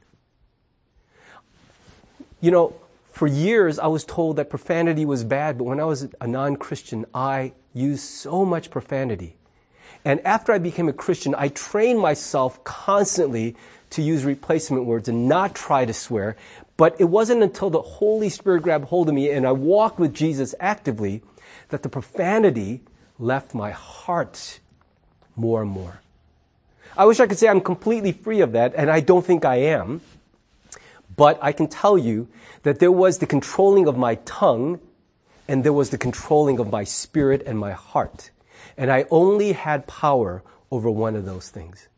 You 2.43 2.51
know, 2.51 2.75
for 3.11 3.27
years 3.27 3.79
I 3.79 3.87
was 3.87 4.05
told 4.05 4.37
that 4.37 4.51
profanity 4.51 5.07
was 5.07 5.25
bad, 5.25 5.57
but 5.57 5.64
when 5.64 5.81
I 5.81 5.85
was 5.85 6.07
a 6.21 6.27
non 6.27 6.57
Christian, 6.57 7.07
I 7.14 7.55
used 7.73 8.03
so 8.03 8.45
much 8.45 8.71
profanity. 8.71 9.38
And 10.05 10.21
after 10.27 10.53
I 10.53 10.59
became 10.59 10.90
a 10.90 10.93
Christian, 10.93 11.35
I 11.38 11.49
trained 11.49 12.01
myself 12.01 12.62
constantly 12.64 13.57
to 13.88 14.03
use 14.03 14.27
replacement 14.27 14.85
words 14.85 15.09
and 15.09 15.27
not 15.27 15.55
try 15.55 15.87
to 15.87 15.95
swear. 15.95 16.37
But 16.77 17.01
it 17.01 17.05
wasn't 17.05 17.43
until 17.43 17.71
the 17.71 17.81
Holy 17.81 18.29
Spirit 18.29 18.62
grabbed 18.62 18.88
hold 18.88 19.09
of 19.09 19.14
me 19.14 19.31
and 19.31 19.47
I 19.47 19.53
walked 19.53 19.99
with 19.99 20.12
Jesus 20.12 20.55
actively 20.61 21.23
that 21.71 21.83
the 21.83 21.88
profanity 21.88 22.83
left 23.21 23.55
my 23.55 23.71
heart 23.71 24.59
more 25.37 25.63
and 25.63 25.71
more. 25.71 26.01
I 26.97 27.05
wish 27.05 27.21
I 27.21 27.27
could 27.27 27.39
say 27.39 27.49
I'm 27.49 27.61
completely 27.61 28.13
free 28.13 28.41
of 28.41 28.53
that, 28.53 28.75
and 28.75 28.91
I 28.91 29.01
don't 29.01 29.25
think 29.25 29.45
I 29.45 29.57
am. 29.57 30.01
But 31.17 31.39
I 31.43 31.53
can 31.53 31.69
tell 31.69 31.99
you 31.99 32.29
that 32.63 32.79
there 32.79 32.93
was 32.93 33.19
the 33.19 33.27
controlling 33.27 33.87
of 33.87 33.97
my 33.97 34.17
tongue 34.25 34.81
and 35.47 35.65
there 35.65 35.73
was 35.73 35.91
the 35.91 35.99
controlling 35.99 36.61
of 36.61 36.71
my 36.71 36.85
spirit 36.85 37.43
and 37.45 37.59
my 37.59 37.73
heart. 37.73 38.31
And 38.77 38.91
I 38.91 39.05
only 39.11 39.53
had 39.53 39.89
power 39.89 40.45
over 40.71 40.89
one 40.89 41.17
of 41.17 41.25
those 41.25 41.49
things. 41.49 41.89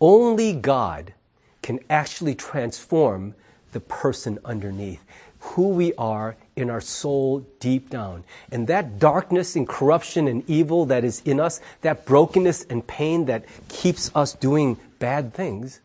Only 0.00 0.52
God 0.52 1.14
can 1.60 1.80
actually 1.90 2.36
transform 2.36 3.34
the 3.72 3.80
person 3.80 4.38
underneath, 4.44 5.04
who 5.40 5.70
we 5.70 5.92
are 5.94 6.36
in 6.58 6.68
our 6.68 6.80
soul 6.80 7.46
deep 7.60 7.88
down. 7.88 8.24
And 8.50 8.66
that 8.66 8.98
darkness 8.98 9.54
and 9.56 9.66
corruption 9.66 10.26
and 10.26 10.42
evil 10.50 10.84
that 10.86 11.04
is 11.04 11.22
in 11.24 11.38
us, 11.38 11.60
that 11.82 12.04
brokenness 12.04 12.64
and 12.64 12.86
pain 12.86 13.26
that 13.26 13.44
keeps 13.68 14.10
us 14.14 14.34
doing 14.34 14.76
bad 14.98 15.32
things, 15.32 15.80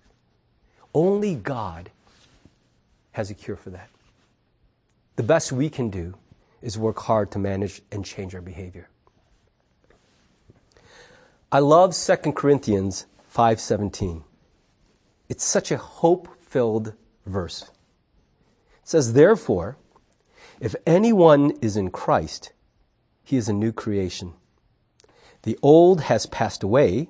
only 0.94 1.36
God 1.36 1.92
has 3.12 3.30
a 3.30 3.34
cure 3.34 3.56
for 3.56 3.70
that. 3.70 3.90
The 5.16 5.24
best 5.24 5.52
we 5.52 5.70
can 5.70 5.90
do 5.90 6.16
is 6.62 6.78
work 6.78 7.00
hard 7.00 7.30
to 7.32 7.40
manage 7.40 7.82
and 7.92 8.04
change 8.04 8.34
our 8.34 8.42
behavior. 8.42 8.90
I 11.52 11.60
love 11.60 11.94
2 11.94 12.36
Corinthians 12.36 13.06
5:17. 13.28 14.24
It's 15.30 15.44
such 15.44 15.72
a 15.72 15.78
hope-filled 15.78 16.94
verse. 17.28 17.62
It 17.62 17.70
says, 18.90 19.14
"Therefore, 19.14 19.78
if 20.63 20.76
anyone 20.88 21.52
is 21.62 21.76
in 21.76 21.91
Christ, 21.91 22.54
he 23.23 23.36
is 23.36 23.49
a 23.49 23.54
new 23.54 23.73
creation. 23.73 24.34
The 25.41 25.60
old 25.62 26.02
has 26.02 26.26
passed 26.26 26.63
away; 26.63 27.10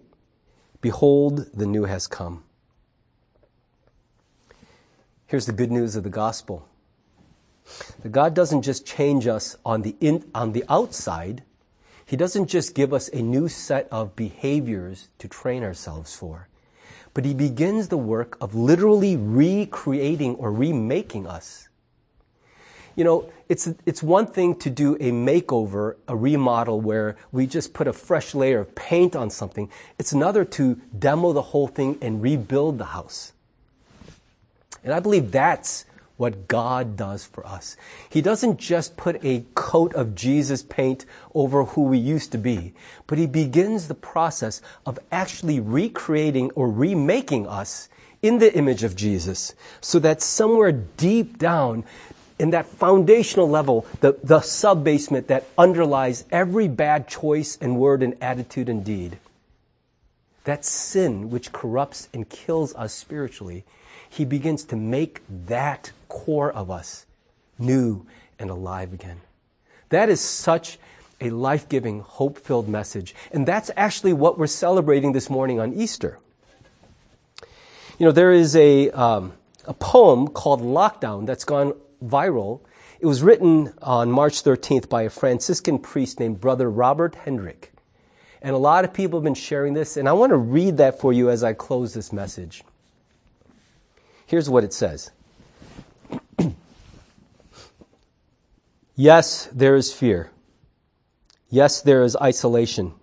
behold, 0.81 1.45
the 1.53 1.67
new 1.67 1.83
has 1.83 2.07
come." 2.07 2.43
Here's 5.27 5.45
the 5.45 5.53
good 5.53 5.71
news 5.71 5.95
of 5.95 6.03
the 6.03 6.09
gospel. 6.09 6.67
That 8.01 8.11
God 8.11 8.33
doesn't 8.33 8.63
just 8.63 8.85
change 8.85 9.27
us 9.27 9.55
on 9.63 9.83
the 9.83 9.95
in, 9.99 10.25
on 10.33 10.53
the 10.53 10.65
outside, 10.67 11.43
he 12.05 12.17
doesn't 12.17 12.47
just 12.47 12.75
give 12.75 12.93
us 12.93 13.07
a 13.09 13.21
new 13.21 13.47
set 13.47 13.87
of 13.91 14.15
behaviors 14.15 15.09
to 15.19 15.27
train 15.27 15.63
ourselves 15.63 16.15
for, 16.15 16.49
but 17.13 17.25
He 17.25 17.33
begins 17.33 17.87
the 17.87 17.97
work 17.97 18.37
of 18.41 18.55
literally 18.55 19.15
recreating 19.15 20.35
or 20.35 20.51
remaking 20.51 21.27
us. 21.27 21.69
You 22.95 23.03
know, 23.03 23.31
it's, 23.53 23.69
it's 23.85 24.01
one 24.01 24.25
thing 24.25 24.55
to 24.55 24.71
do 24.71 24.95
a 24.95 25.11
makeover, 25.11 25.95
a 26.07 26.15
remodel 26.15 26.81
where 26.81 27.15
we 27.31 27.45
just 27.45 27.71
put 27.71 27.87
a 27.87 27.93
fresh 27.93 28.33
layer 28.33 28.61
of 28.61 28.73
paint 28.73 29.15
on 29.15 29.29
something. 29.29 29.69
It's 29.99 30.11
another 30.11 30.43
to 30.43 30.81
demo 30.97 31.33
the 31.33 31.43
whole 31.43 31.67
thing 31.67 31.99
and 32.01 32.19
rebuild 32.19 32.79
the 32.79 32.85
house. 32.85 33.33
And 34.83 34.91
I 34.91 34.99
believe 34.99 35.31
that's 35.31 35.85
what 36.17 36.47
God 36.47 36.97
does 36.97 37.25
for 37.25 37.45
us. 37.45 37.77
He 38.09 38.23
doesn't 38.23 38.57
just 38.57 38.97
put 38.97 39.23
a 39.23 39.45
coat 39.53 39.93
of 39.93 40.15
Jesus 40.15 40.63
paint 40.63 41.05
over 41.35 41.63
who 41.63 41.83
we 41.83 41.99
used 41.99 42.31
to 42.31 42.39
be, 42.39 42.73
but 43.05 43.19
He 43.19 43.27
begins 43.27 43.87
the 43.87 43.93
process 43.93 44.63
of 44.83 44.97
actually 45.11 45.59
recreating 45.59 46.49
or 46.55 46.71
remaking 46.71 47.45
us 47.45 47.87
in 48.23 48.39
the 48.39 48.51
image 48.57 48.83
of 48.83 48.95
Jesus 48.95 49.53
so 49.79 49.99
that 49.99 50.23
somewhere 50.23 50.71
deep 50.71 51.37
down 51.37 51.83
in 52.43 52.49
that 52.49 52.65
foundational 52.65 53.49
level, 53.49 53.87
the, 54.01 54.19
the 54.21 54.41
sub 54.41 54.83
basement 54.83 55.29
that 55.29 55.45
underlies 55.57 56.25
every 56.29 56.67
bad 56.67 57.07
choice 57.07 57.57
and 57.61 57.77
word 57.77 58.03
and 58.03 58.21
attitude 58.21 58.67
and 58.67 58.83
deed, 58.83 59.17
that 60.43 60.65
sin 60.65 61.29
which 61.29 61.53
corrupts 61.53 62.09
and 62.13 62.27
kills 62.27 62.75
us 62.75 62.93
spiritually, 62.93 63.63
he 64.09 64.25
begins 64.25 64.65
to 64.65 64.75
make 64.75 65.21
that 65.29 65.93
core 66.09 66.51
of 66.51 66.69
us 66.69 67.05
new 67.57 68.05
and 68.37 68.49
alive 68.49 68.91
again. 68.91 69.21
That 69.87 70.09
is 70.09 70.19
such 70.19 70.77
a 71.21 71.29
life 71.29 71.69
giving, 71.69 72.01
hope 72.01 72.37
filled 72.37 72.67
message. 72.67 73.15
And 73.31 73.47
that's 73.47 73.71
actually 73.77 74.11
what 74.11 74.37
we're 74.37 74.47
celebrating 74.47 75.13
this 75.13 75.29
morning 75.29 75.61
on 75.61 75.71
Easter. 75.71 76.19
You 77.97 78.07
know, 78.07 78.11
there 78.11 78.33
is 78.33 78.53
a, 78.57 78.89
um, 78.89 79.31
a 79.63 79.73
poem 79.73 80.27
called 80.27 80.61
Lockdown 80.61 81.25
that's 81.25 81.45
gone 81.45 81.75
viral. 82.03 82.61
It 82.99 83.05
was 83.05 83.23
written 83.23 83.73
on 83.81 84.11
March 84.11 84.43
13th 84.43 84.89
by 84.89 85.03
a 85.03 85.09
Franciscan 85.09 85.79
priest 85.79 86.19
named 86.19 86.39
Brother 86.39 86.69
Robert 86.69 87.15
Hendrick. 87.15 87.73
And 88.41 88.53
a 88.53 88.57
lot 88.57 88.83
of 88.83 88.93
people 88.93 89.19
have 89.19 89.23
been 89.23 89.33
sharing 89.33 89.73
this, 89.73 89.95
and 89.95 90.07
I 90.07 90.13
want 90.13 90.31
to 90.31 90.37
read 90.37 90.77
that 90.77 90.99
for 90.99 91.13
you 91.13 91.29
as 91.29 91.43
I 91.43 91.53
close 91.53 91.93
this 91.93 92.11
message. 92.11 92.63
Here's 94.25 94.49
what 94.49 94.63
it 94.63 94.73
says 94.73 95.11
Yes, 98.95 99.47
there 99.53 99.75
is 99.75 99.93
fear. 99.93 100.29
Yes, 101.49 101.81
there 101.81 102.03
is 102.03 102.17
isolation. 102.17 102.93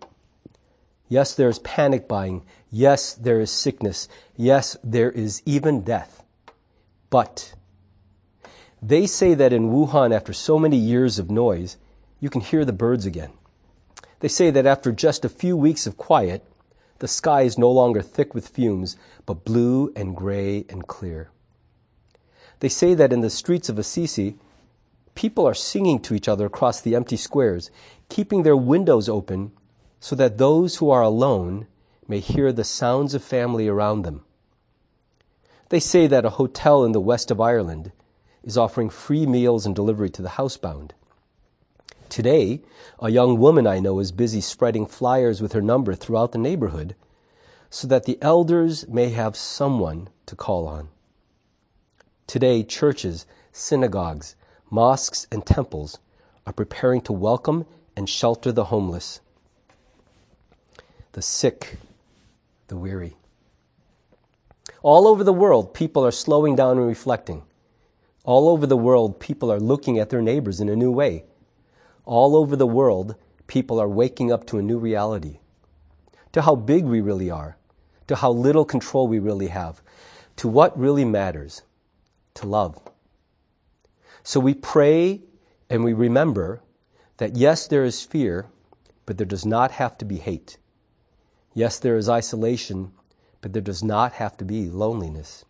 Yes, 1.09 1.35
there 1.35 1.49
is 1.49 1.59
panic 1.61 2.07
buying. 2.07 2.45
Yes, 2.71 3.15
there 3.15 3.41
is 3.41 3.51
sickness. 3.51 4.09
Yes, 4.37 4.77
there 4.85 5.11
is 5.11 5.43
even 5.47 5.83
death. 5.83 6.23
But 7.11 7.55
they 8.83 9.07
say 9.07 9.35
that 9.35 9.53
in 9.53 9.71
Wuhan, 9.71 10.15
after 10.15 10.33
so 10.33 10.59
many 10.59 10.77
years 10.77 11.19
of 11.19 11.31
noise, 11.31 11.77
you 12.19 12.31
can 12.31 12.41
hear 12.41 12.65
the 12.65 12.73
birds 12.73 13.05
again. 13.05 13.33
They 14.21 14.29
say 14.29 14.51
that 14.51 14.67
after 14.67 14.93
just 14.93 15.25
a 15.25 15.29
few 15.29 15.57
weeks 15.57 15.87
of 15.87 15.97
quiet, 15.97 16.45
the 16.99 17.09
sky 17.09 17.43
is 17.43 17.59
no 17.59 17.71
longer 17.71 18.03
thick 18.03 18.35
with 18.35 18.49
fumes, 18.49 18.97
but 19.27 19.45
blue 19.45 19.93
and 19.97 20.15
gray 20.15 20.65
and 20.69 20.87
clear. 20.87 21.31
They 22.61 22.69
say 22.69 22.95
that 22.95 23.13
in 23.13 23.23
the 23.23 23.31
streets 23.31 23.69
of 23.69 23.79
Assisi, 23.79 24.37
people 25.15 25.47
are 25.47 25.55
singing 25.55 26.01
to 26.01 26.15
each 26.15 26.29
other 26.29 26.47
across 26.47 26.81
the 26.81 26.95
empty 26.95 27.17
squares, 27.17 27.71
keeping 28.09 28.43
their 28.43 28.57
windows 28.57 29.09
open 29.09 29.53
so 29.99 30.15
that 30.17 30.39
those 30.39 30.77
who 30.77 30.91
are 30.91 31.03
alone 31.03 31.67
may 32.07 32.21
hear 32.21 32.53
the 32.53 32.65
sounds 32.65 33.15
of 33.15 33.23
family 33.23 33.69
around 33.69 34.03
them. 34.03 34.23
They 35.69 35.81
say 35.81 36.07
that 36.07 36.25
a 36.25 36.31
hotel 36.31 36.85
in 36.85 36.93
the 36.93 37.01
west 37.01 37.31
of 37.31 37.41
Ireland 37.41 37.93
is 38.45 38.57
offering 38.57 38.91
free 38.91 39.27
meals 39.27 39.67
and 39.67 39.75
delivery 39.75 40.11
to 40.11 40.23
the 40.23 40.31
housebound. 40.31 40.93
Today, 42.09 42.63
a 42.99 43.11
young 43.11 43.39
woman 43.39 43.67
I 43.67 43.79
know 43.79 43.99
is 44.01 44.13
busy 44.13 44.41
spreading 44.41 44.87
flyers 44.87 45.41
with 45.41 45.53
her 45.53 45.63
number 45.63 45.95
throughout 45.95 46.33
the 46.33 46.39
neighborhood 46.39 46.97
so 47.71 47.87
that 47.87 48.05
the 48.05 48.19
elders 48.21 48.89
may 48.89 49.11
have 49.11 49.37
someone 49.37 50.09
to 50.27 50.35
call 50.35 50.67
on. 50.67 50.89
Today, 52.27 52.63
churches, 52.65 53.27
synagogues, 53.53 54.35
mosques, 54.71 55.27
and 55.31 55.47
temples 55.47 55.99
are 56.47 56.53
preparing 56.53 57.01
to 57.03 57.13
welcome 57.13 57.67
and 57.97 58.09
shelter 58.09 58.51
the 58.51 58.65
homeless, 58.65 59.21
the 61.13 61.23
sick, 61.23 61.77
the 62.69 62.77
weary. 62.77 63.17
All 64.83 65.07
over 65.07 65.23
the 65.23 65.33
world, 65.33 65.75
people 65.75 66.05
are 66.05 66.13
slowing 66.13 66.57
down 66.57 66.79
and 66.79 66.87
reflecting. 66.87 67.43
All 68.25 68.49
over 68.49 68.67
the 68.67 68.77
world, 68.77 69.19
people 69.19 69.51
are 69.51 69.61
looking 69.61 69.99
at 69.99 70.11
their 70.11 70.21
neighbors 70.21 70.61
in 70.61 70.69
a 70.69 70.77
new 70.77 70.91
way. 70.91 71.25
All 72.05 72.37
over 72.37 72.55
the 72.55 72.67
world, 72.67 73.15
people 73.47 73.81
are 73.81 73.89
waking 73.89 74.31
up 74.31 74.47
to 74.47 74.59
a 74.59 74.63
new 74.63 74.79
reality, 74.79 75.39
to 76.33 76.43
how 76.43 76.55
big 76.55 76.85
we 76.85 77.01
really 77.01 77.31
are, 77.31 77.57
to 78.09 78.17
how 78.17 78.31
little 78.31 78.65
control 78.65 79.09
we 79.09 79.19
really 79.19 79.49
have, 79.49 79.83
to 80.37 80.49
what 80.49 80.79
really 80.79 81.05
matters, 81.05 81.63
to 82.35 82.47
love. 82.47 82.79
So 84.23 84.39
we 84.39 84.55
pray 84.55 85.23
and 85.69 85.83
we 85.83 85.93
remember 85.93 86.63
that 87.17 87.37
yes, 87.37 87.67
there 87.67 87.85
is 87.85 88.03
fear, 88.03 88.47
but 89.07 89.19
there 89.19 89.27
does 89.27 89.47
not 89.47 89.73
have 89.73 89.97
to 89.99 90.05
be 90.05 90.19
hate. 90.19 90.59
Yes, 91.55 91.79
there 91.79 91.97
is 91.97 92.09
isolation, 92.09 92.93
but 93.41 93.53
there 93.53 93.63
does 93.63 93.83
not 93.83 94.13
have 94.15 94.37
to 94.37 94.45
be 94.45 94.69
loneliness. 94.69 95.45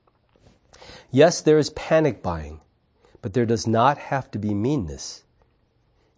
Yes, 1.11 1.41
there 1.41 1.59
is 1.59 1.71
panic 1.71 2.23
buying, 2.23 2.61
but 3.23 3.33
there 3.33 3.47
does 3.47 3.67
not 3.67 3.99
have 3.99 4.31
to 4.31 4.39
be 4.39 4.55
meanness. 4.55 5.25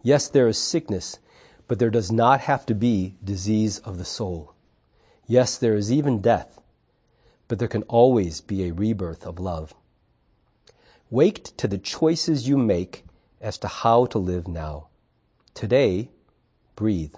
Yes, 0.01 0.27
there 0.27 0.47
is 0.47 0.57
sickness, 0.57 1.19
but 1.67 1.79
there 1.79 1.89
does 1.89 2.11
not 2.11 2.41
have 2.41 2.65
to 2.67 2.75
be 2.75 3.15
disease 3.23 3.79
of 3.79 3.97
the 3.97 4.05
soul. 4.05 4.53
Yes, 5.25 5.57
there 5.57 5.75
is 5.75 5.91
even 5.91 6.21
death, 6.21 6.61
but 7.47 7.59
there 7.59 7.67
can 7.67 7.83
always 7.83 8.41
be 8.41 8.63
a 8.63 8.73
rebirth 8.73 9.25
of 9.25 9.39
love. 9.39 9.73
Wake 11.09 11.55
to 11.57 11.67
the 11.67 11.77
choices 11.77 12.47
you 12.47 12.57
make 12.57 13.05
as 13.39 13.57
to 13.59 13.67
how 13.67 14.05
to 14.07 14.17
live 14.17 14.47
now. 14.47 14.87
Today, 15.53 16.09
breathe. 16.75 17.15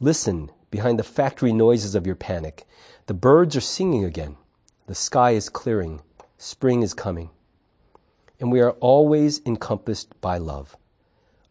Listen 0.00 0.50
behind 0.70 0.98
the 0.98 1.04
factory 1.04 1.52
noises 1.52 1.94
of 1.94 2.06
your 2.06 2.16
panic. 2.16 2.66
The 3.06 3.14
birds 3.14 3.56
are 3.56 3.60
singing 3.60 4.04
again. 4.04 4.36
The 4.86 4.94
sky 4.94 5.32
is 5.32 5.48
clearing. 5.48 6.00
Spring 6.42 6.82
is 6.82 6.94
coming. 6.94 7.28
And 8.40 8.50
we 8.50 8.62
are 8.62 8.70
always 8.80 9.42
encompassed 9.44 10.18
by 10.22 10.38
love. 10.38 10.74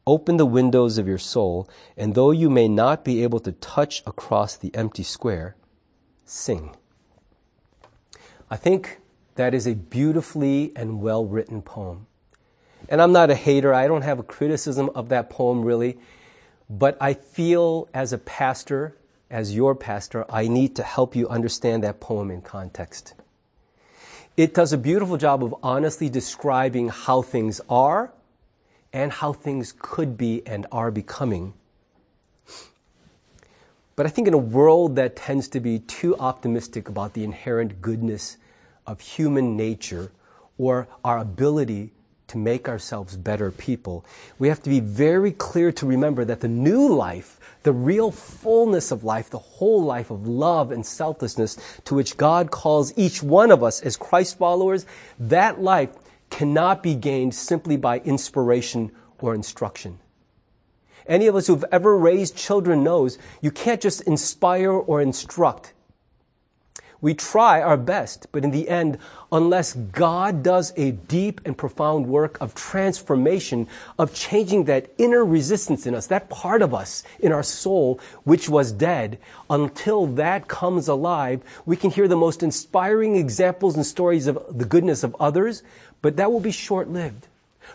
Open 0.08 0.38
the 0.38 0.47
windows 0.47 0.97
of 0.97 1.08
your 1.08 1.19
soul, 1.19 1.69
and 1.95 2.15
though 2.15 2.32
you 2.32 2.49
may 2.49 2.67
not 2.67 3.06
be 3.06 3.21
able 3.21 3.39
to 3.41 3.52
touch 3.52 4.02
across 4.08 4.56
the 4.56 4.73
empty 4.73 5.04
square, 5.04 5.56
sing. 6.25 6.75
I 8.49 8.56
think 8.56 8.99
that 9.36 9.54
is 9.54 9.67
a 9.67 9.75
beautifully 9.75 10.71
and 10.75 11.02
well 11.02 11.23
written 11.23 11.62
poem. 11.62 12.08
And 12.89 12.99
I'm 12.99 13.12
not 13.12 13.30
a 13.30 13.36
hater, 13.36 13.71
I 13.71 13.86
don't 13.86 14.02
have 14.02 14.17
a 14.17 14.23
criticism 14.23 14.89
of 14.95 15.10
that 15.10 15.30
poem 15.30 15.62
really, 15.62 15.99
but 16.67 16.97
I 16.99 17.13
feel 17.13 17.88
as 17.93 18.12
a 18.12 18.17
pastor, 18.17 18.97
as 19.30 19.56
your 19.56 19.75
pastor, 19.75 20.25
I 20.28 20.47
need 20.47 20.75
to 20.78 20.84
help 20.84 21.15
you 21.15 21.30
understand 21.30 21.84
that 21.84 21.99
poem 21.99 22.32
in 22.32 22.41
context. 22.41 23.13
It 24.37 24.53
does 24.53 24.71
a 24.71 24.77
beautiful 24.77 25.17
job 25.17 25.43
of 25.43 25.55
honestly 25.61 26.09
describing 26.09 26.89
how 26.89 27.21
things 27.21 27.59
are 27.69 28.13
and 28.93 29.11
how 29.11 29.33
things 29.33 29.73
could 29.77 30.17
be 30.17 30.41
and 30.45 30.65
are 30.71 30.91
becoming. 30.91 31.53
But 33.95 34.05
I 34.05 34.09
think 34.09 34.27
in 34.27 34.33
a 34.33 34.37
world 34.37 34.95
that 34.95 35.17
tends 35.17 35.49
to 35.49 35.59
be 35.59 35.79
too 35.79 36.15
optimistic 36.17 36.87
about 36.87 37.13
the 37.13 37.25
inherent 37.25 37.81
goodness 37.81 38.37
of 38.87 39.01
human 39.01 39.57
nature 39.57 40.11
or 40.57 40.87
our 41.03 41.17
ability 41.17 41.91
to 42.29 42.37
make 42.37 42.69
ourselves 42.69 43.17
better 43.17 43.51
people, 43.51 44.05
we 44.37 44.47
have 44.47 44.63
to 44.63 44.69
be 44.69 44.79
very 44.79 45.31
clear 45.31 45.71
to 45.73 45.85
remember 45.85 46.25
that 46.25 46.39
the 46.39 46.47
new 46.47 46.93
life 46.93 47.39
the 47.63 47.73
real 47.73 48.11
fullness 48.11 48.91
of 48.91 49.03
life, 49.03 49.29
the 49.29 49.37
whole 49.37 49.83
life 49.83 50.11
of 50.11 50.27
love 50.27 50.71
and 50.71 50.85
selflessness 50.85 51.57
to 51.85 51.95
which 51.95 52.17
God 52.17 52.51
calls 52.51 52.97
each 52.97 53.21
one 53.21 53.51
of 53.51 53.63
us 53.63 53.81
as 53.81 53.97
Christ 53.97 54.37
followers, 54.37 54.85
that 55.19 55.61
life 55.61 55.89
cannot 56.29 56.81
be 56.83 56.95
gained 56.95 57.35
simply 57.35 57.75
by 57.75 57.99
inspiration 57.99 58.91
or 59.19 59.35
instruction. 59.35 59.99
Any 61.05 61.27
of 61.27 61.35
us 61.35 61.47
who've 61.47 61.65
ever 61.71 61.97
raised 61.97 62.37
children 62.37 62.83
knows 62.83 63.17
you 63.41 63.51
can't 63.51 63.81
just 63.81 64.01
inspire 64.01 64.71
or 64.71 65.01
instruct. 65.01 65.73
We 67.01 67.13
try 67.13 67.62
our 67.62 67.77
best, 67.77 68.27
but 68.33 68.43
in 68.43 68.51
the 68.51 68.67
end, 68.67 68.97
unless 69.31 69.73
God 69.73 70.43
does 70.43 70.73
a 70.75 70.91
deep 70.91 71.39
and 71.45 71.57
profound 71.57 72.07
work 72.07 72.38
of 72.41 72.55
transformation, 72.55 73.67
of 73.97 74.13
changing 74.13 74.65
that 74.65 74.91
inner 74.97 75.23
resistance 75.23 75.85
in 75.85 75.95
us, 75.95 76.07
that 76.07 76.29
part 76.29 76.62
of 76.62 76.73
us 76.73 77.03
in 77.19 77.31
our 77.31 77.43
soul 77.43 78.01
which 78.25 78.49
was 78.49 78.73
dead, 78.73 79.17
until 79.49 80.07
that 80.07 80.49
comes 80.49 80.89
alive, 80.89 81.41
we 81.65 81.77
can 81.77 81.89
hear 81.89 82.07
the 82.07 82.17
most 82.17 82.43
inspiring 82.43 83.15
examples 83.15 83.75
and 83.75 83.85
stories 83.85 84.27
of 84.27 84.38
the 84.51 84.65
goodness 84.65 85.01
of 85.03 85.15
others, 85.21 85.63
but 86.01 86.17
that 86.17 86.31
will 86.31 86.41
be 86.41 86.51
short 86.51 86.89
lived. 86.89 87.27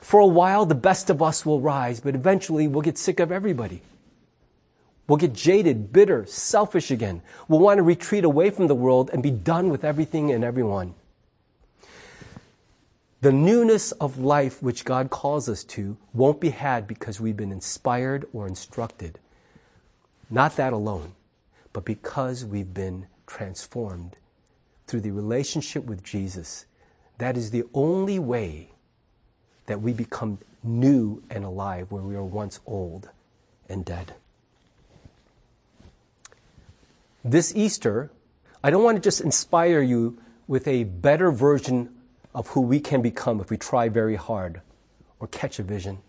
For 0.03 0.21
a 0.21 0.27
while, 0.27 0.67
the 0.67 0.75
best 0.75 1.09
of 1.09 1.23
us 1.23 1.47
will 1.47 1.61
rise, 1.61 2.01
but 2.01 2.15
eventually 2.15 2.69
we'll 2.69 2.83
get 2.83 2.99
sick 2.99 3.21
of 3.21 3.33
everybody. 3.33 3.81
We'll 5.07 5.19
get 5.19 5.35
jaded, 5.35 5.93
bitter, 5.93 6.25
selfish 6.27 6.91
again. 6.91 7.23
We'll 7.47 7.61
want 7.61 7.79
to 7.79 7.83
retreat 7.83 8.25
away 8.25 8.51
from 8.51 8.69
the 8.69 8.75
world 8.75 9.11
and 9.13 9.23
be 9.23 9.31
done 9.31 9.69
with 9.69 9.85
everything 9.85 10.33
and 10.33 10.43
everyone. 10.43 10.95
The 13.21 13.33
newness 13.33 13.93
of 13.93 14.19
life 14.19 14.63
which 14.63 14.85
God 14.85 15.11
calls 15.11 15.49
us 15.49 15.65
to 15.65 15.97
won't 16.13 16.41
be 16.41 16.51
had 16.51 16.87
because 16.87 17.21
we've 17.21 17.37
been 17.37 17.53
inspired 17.53 18.27
or 18.33 18.47
instructed. 18.47 19.19
Not 20.31 20.57
that 20.57 20.73
alone, 20.73 21.13
but 21.73 21.85
because 21.85 22.45
we've 22.45 22.73
been 22.73 23.07
transformed 23.27 24.17
through 24.87 25.01
the 25.01 25.11
relationship 25.11 25.85
with 25.85 26.03
Jesus. 26.03 26.67
That 27.19 27.37
is 27.37 27.51
the 27.51 27.65
only 27.73 28.19
way 28.19 28.73
that 29.67 29.81
we 29.81 29.93
become 29.93 30.39
new 30.63 31.23
and 31.31 31.45
alive 31.45 31.91
where 31.91 32.03
we 32.03 32.15
were 32.15 32.25
once 32.25 32.61
old 32.67 33.11
and 33.69 33.85
dead. 33.85 34.15
This 37.27 37.57
Easter, 37.57 38.13
I 38.63 38.69
don't 38.69 38.83
want 38.85 38.99
to 38.99 39.03
just 39.03 39.23
inspire 39.23 39.81
you 39.81 40.19
with 40.47 40.69
a 40.69 40.85
better 40.85 41.31
version 41.33 41.89
of 42.35 42.49
who 42.49 42.61
we 42.61 42.81
can 42.81 43.01
become 43.01 43.41
if 43.41 43.49
we 43.49 43.57
try 43.57 43.89
very 43.89 44.17
hard 44.17 44.61
or 45.19 45.27
catch 45.29 45.59
a 45.59 45.63
vision. 45.63 46.01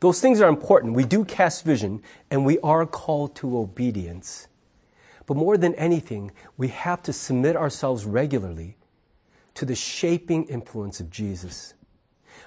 Those 0.00 0.18
things 0.18 0.40
are 0.40 0.48
important. 0.48 0.94
We 0.94 1.04
do 1.04 1.26
cast 1.26 1.66
vision 1.66 2.02
and 2.30 2.46
we 2.46 2.58
are 2.60 2.86
called 2.86 3.36
to 3.36 3.58
obedience. 3.58 4.48
But 5.26 5.36
more 5.36 5.58
than 5.58 5.74
anything, 5.74 6.32
we 6.56 6.68
have 6.68 7.02
to 7.02 7.12
submit 7.12 7.54
ourselves 7.54 8.06
regularly 8.06 8.78
to 9.52 9.66
the 9.66 9.74
shaping 9.74 10.44
influence 10.44 11.00
of 11.00 11.10
Jesus. 11.10 11.74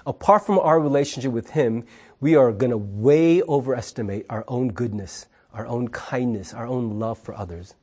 Apart 0.04 0.44
from 0.44 0.58
our 0.58 0.80
relationship 0.80 1.30
with 1.30 1.50
Him, 1.50 1.84
we 2.20 2.34
are 2.34 2.50
going 2.50 2.72
to 2.72 2.76
way 2.76 3.42
overestimate 3.42 4.26
our 4.28 4.44
own 4.48 4.68
goodness, 4.68 5.26
our 5.54 5.66
own 5.66 5.88
kindness, 5.88 6.52
our 6.52 6.66
own 6.66 6.98
love 6.98 7.18
for 7.18 7.34
others. 7.34 7.74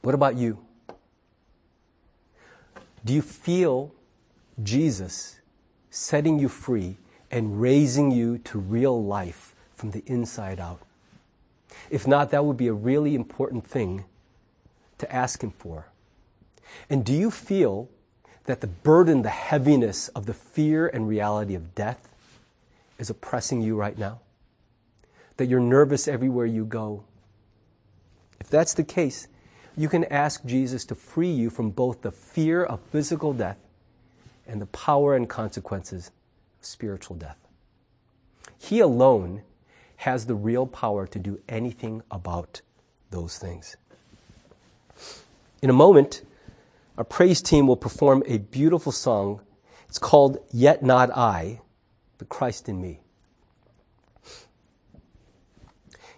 What 0.00 0.14
about 0.14 0.36
you? 0.36 0.58
Do 3.04 3.12
you 3.12 3.22
feel 3.22 3.94
Jesus 4.62 5.40
setting 5.90 6.38
you 6.38 6.48
free 6.48 6.96
and 7.30 7.60
raising 7.60 8.10
you 8.10 8.38
to 8.38 8.58
real 8.58 9.04
life 9.04 9.54
from 9.74 9.90
the 9.90 10.02
inside 10.06 10.58
out? 10.58 10.80
If 11.90 12.06
not, 12.06 12.30
that 12.30 12.44
would 12.44 12.56
be 12.56 12.68
a 12.68 12.72
really 12.72 13.14
important 13.14 13.66
thing 13.66 14.04
to 14.98 15.14
ask 15.14 15.42
Him 15.42 15.50
for. 15.50 15.86
And 16.88 17.04
do 17.04 17.12
you 17.12 17.30
feel 17.30 17.88
that 18.44 18.62
the 18.62 18.66
burden, 18.66 19.22
the 19.22 19.28
heaviness 19.28 20.08
of 20.08 20.24
the 20.26 20.34
fear 20.34 20.86
and 20.86 21.08
reality 21.08 21.54
of 21.54 21.74
death 21.74 22.08
is 22.98 23.10
oppressing 23.10 23.60
you 23.60 23.76
right 23.76 23.98
now? 23.98 24.20
That 25.36 25.46
you're 25.46 25.60
nervous 25.60 26.06
everywhere 26.06 26.46
you 26.46 26.64
go? 26.64 27.04
If 28.40 28.48
that's 28.48 28.74
the 28.74 28.84
case, 28.84 29.26
you 29.76 29.88
can 29.88 30.04
ask 30.04 30.44
Jesus 30.44 30.84
to 30.86 30.94
free 30.94 31.30
you 31.30 31.50
from 31.50 31.70
both 31.70 32.02
the 32.02 32.12
fear 32.12 32.62
of 32.62 32.80
physical 32.92 33.32
death 33.32 33.58
and 34.46 34.60
the 34.60 34.66
power 34.66 35.16
and 35.16 35.28
consequences 35.28 36.08
of 36.60 36.64
spiritual 36.64 37.16
death. 37.16 37.38
He 38.58 38.80
alone 38.80 39.42
has 39.96 40.26
the 40.26 40.34
real 40.34 40.66
power 40.66 41.06
to 41.06 41.18
do 41.18 41.40
anything 41.48 42.02
about 42.10 42.60
those 43.10 43.38
things. 43.38 43.76
In 45.62 45.70
a 45.70 45.74
moment, 45.74 46.22
our 46.96 47.04
praise 47.04 47.40
team 47.42 47.66
will 47.66 47.76
perform 47.76 48.22
a 48.26 48.38
beautiful 48.38 48.92
song. 48.92 49.40
It's 49.88 49.98
called 49.98 50.38
Yet 50.52 50.82
Not 50.82 51.10
I, 51.10 51.60
but 52.18 52.28
Christ 52.28 52.68
in 52.68 52.80
Me. 52.80 53.00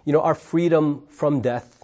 You 0.07 0.13
know, 0.13 0.21
our 0.21 0.35
freedom 0.35 1.03
from 1.09 1.41
death 1.41 1.77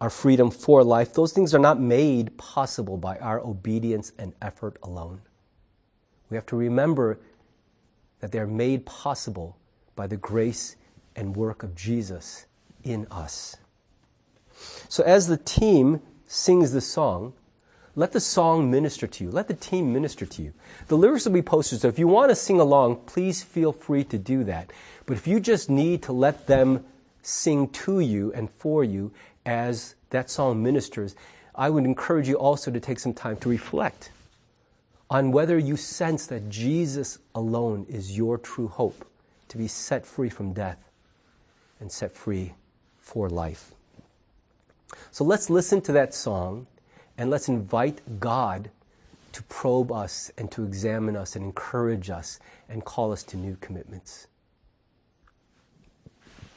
our 0.00 0.10
freedom 0.10 0.50
for 0.50 0.82
life, 0.82 1.12
those 1.12 1.32
things 1.32 1.54
are 1.54 1.58
not 1.58 1.78
made 1.78 2.38
possible 2.38 2.96
by 2.96 3.18
our 3.18 3.38
obedience 3.40 4.12
and 4.18 4.32
effort 4.40 4.78
alone. 4.82 5.20
We 6.30 6.36
have 6.36 6.46
to 6.46 6.56
remember 6.56 7.18
that 8.20 8.32
they're 8.32 8.46
made 8.46 8.86
possible 8.86 9.58
by 9.96 10.06
the 10.06 10.16
grace 10.16 10.76
and 11.14 11.36
work 11.36 11.62
of 11.62 11.74
Jesus 11.74 12.46
in 12.82 13.06
us. 13.10 13.56
So 14.88 15.04
as 15.04 15.26
the 15.26 15.36
team 15.36 16.00
sings 16.26 16.72
the 16.72 16.80
song, 16.80 17.34
let 17.94 18.12
the 18.12 18.20
song 18.20 18.70
minister 18.70 19.06
to 19.06 19.24
you. 19.24 19.30
Let 19.30 19.48
the 19.48 19.54
team 19.54 19.92
minister 19.92 20.24
to 20.24 20.42
you. 20.42 20.54
The 20.86 20.96
lyrics 20.96 21.26
will 21.26 21.32
be 21.32 21.42
posted, 21.42 21.80
so 21.80 21.88
if 21.88 21.98
you 21.98 22.06
want 22.06 22.30
to 22.30 22.36
sing 22.36 22.60
along, 22.60 23.02
please 23.04 23.42
feel 23.42 23.72
free 23.72 24.04
to 24.04 24.16
do 24.16 24.44
that. 24.44 24.72
But 25.04 25.16
if 25.16 25.26
you 25.26 25.40
just 25.40 25.68
need 25.68 26.02
to 26.04 26.12
let 26.12 26.46
them 26.46 26.84
sing 27.22 27.68
to 27.68 28.00
you 28.00 28.32
and 28.32 28.50
for 28.50 28.84
you, 28.84 29.12
as 29.44 29.94
that 30.10 30.30
song 30.30 30.62
ministers, 30.62 31.14
I 31.54 31.70
would 31.70 31.84
encourage 31.84 32.28
you 32.28 32.36
also 32.36 32.70
to 32.70 32.80
take 32.80 32.98
some 32.98 33.14
time 33.14 33.36
to 33.38 33.48
reflect 33.48 34.10
on 35.10 35.32
whether 35.32 35.58
you 35.58 35.76
sense 35.76 36.26
that 36.28 36.48
Jesus 36.48 37.18
alone 37.34 37.84
is 37.88 38.16
your 38.16 38.38
true 38.38 38.68
hope 38.68 39.04
to 39.48 39.58
be 39.58 39.66
set 39.66 40.06
free 40.06 40.28
from 40.28 40.52
death 40.52 40.78
and 41.80 41.90
set 41.90 42.12
free 42.12 42.54
for 43.00 43.28
life. 43.28 43.72
So 45.10 45.24
let's 45.24 45.50
listen 45.50 45.80
to 45.82 45.92
that 45.92 46.14
song 46.14 46.68
and 47.18 47.28
let's 47.28 47.48
invite 47.48 48.20
God 48.20 48.70
to 49.32 49.42
probe 49.44 49.90
us 49.92 50.30
and 50.38 50.50
to 50.52 50.64
examine 50.64 51.16
us 51.16 51.34
and 51.34 51.44
encourage 51.44 52.10
us 52.10 52.38
and 52.68 52.84
call 52.84 53.12
us 53.12 53.24
to 53.24 53.36
new 53.36 53.56
commitments. 53.60 54.28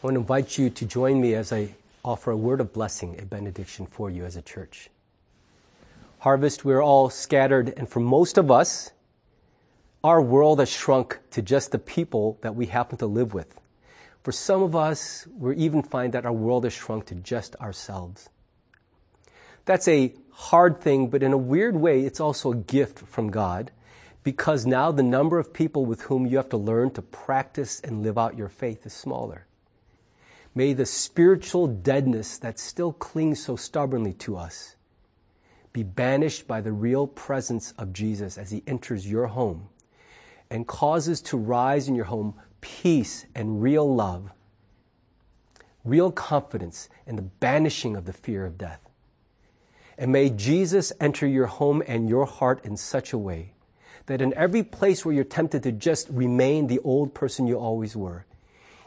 I 0.03 0.07
want 0.07 0.15
to 0.15 0.19
invite 0.19 0.57
you 0.57 0.69
to 0.69 0.85
join 0.85 1.21
me 1.21 1.33
as 1.33 1.53
I 1.53 1.75
offer 2.03 2.31
a 2.31 2.35
word 2.35 2.59
of 2.59 2.73
blessing, 2.73 3.17
a 3.21 3.25
benediction 3.25 3.85
for 3.85 4.09
you 4.09 4.25
as 4.25 4.35
a 4.35 4.41
church. 4.41 4.89
Harvest, 6.19 6.65
we're 6.65 6.83
all 6.83 7.09
scattered, 7.09 7.73
and 7.77 7.87
for 7.87 8.01
most 8.01 8.37
of 8.37 8.51
us, 8.51 8.91
our 10.03 10.21
world 10.21 10.59
has 10.59 10.69
shrunk 10.69 11.19
to 11.31 11.41
just 11.41 11.71
the 11.71 11.79
people 11.79 12.37
that 12.41 12.53
we 12.53 12.65
happen 12.65 12.97
to 12.97 13.05
live 13.05 13.33
with. 13.33 13.57
For 14.23 14.33
some 14.33 14.61
of 14.61 14.75
us, 14.75 15.25
we 15.37 15.55
even 15.55 15.81
find 15.81 16.11
that 16.11 16.25
our 16.25 16.33
world 16.33 16.65
has 16.65 16.73
shrunk 16.73 17.05
to 17.05 17.15
just 17.15 17.55
ourselves. 17.61 18.27
That's 19.63 19.87
a 19.87 20.13
hard 20.31 20.81
thing, 20.81 21.07
but 21.07 21.23
in 21.23 21.31
a 21.31 21.37
weird 21.37 21.77
way, 21.77 22.01
it's 22.01 22.19
also 22.19 22.51
a 22.51 22.57
gift 22.57 22.99
from 22.99 23.31
God 23.31 23.71
because 24.21 24.65
now 24.65 24.91
the 24.91 25.01
number 25.01 25.39
of 25.39 25.53
people 25.53 25.85
with 25.85 26.01
whom 26.01 26.25
you 26.25 26.35
have 26.35 26.49
to 26.49 26.57
learn 26.57 26.91
to 26.91 27.01
practice 27.01 27.79
and 27.79 28.03
live 28.03 28.17
out 28.17 28.37
your 28.37 28.49
faith 28.49 28.85
is 28.85 28.91
smaller. 28.91 29.45
May 30.55 30.73
the 30.73 30.85
spiritual 30.85 31.67
deadness 31.67 32.37
that 32.37 32.59
still 32.59 32.93
clings 32.93 33.43
so 33.43 33.55
stubbornly 33.55 34.13
to 34.13 34.37
us 34.37 34.75
be 35.73 35.81
banished 35.83 36.47
by 36.47 36.61
the 36.61 36.71
real 36.71 37.07
presence 37.07 37.73
of 37.79 37.93
Jesus 37.93 38.37
as 38.37 38.51
he 38.51 38.61
enters 38.67 39.09
your 39.09 39.27
home 39.27 39.69
and 40.51 40.67
causes 40.67 41.19
to 41.21 41.37
rise 41.37 41.87
in 41.87 41.95
your 41.95 42.05
home 42.05 42.35
peace 42.61 43.25
and 43.33 43.61
real 43.61 43.93
love, 43.93 44.31
real 45.83 46.11
confidence, 46.11 46.89
and 47.07 47.17
the 47.17 47.23
banishing 47.23 47.95
of 47.95 48.05
the 48.05 48.13
fear 48.13 48.45
of 48.45 48.57
death. 48.57 48.79
And 49.97 50.11
may 50.11 50.29
Jesus 50.29 50.93
enter 50.99 51.25
your 51.25 51.47
home 51.47 51.81
and 51.87 52.07
your 52.07 52.25
heart 52.25 52.63
in 52.63 52.77
such 52.77 53.11
a 53.11 53.17
way 53.17 53.53
that 54.05 54.21
in 54.21 54.33
every 54.35 54.63
place 54.63 55.03
where 55.03 55.15
you're 55.15 55.23
tempted 55.23 55.63
to 55.63 55.71
just 55.71 56.07
remain 56.09 56.67
the 56.67 56.79
old 56.79 57.13
person 57.13 57.47
you 57.47 57.57
always 57.57 57.95
were, 57.95 58.25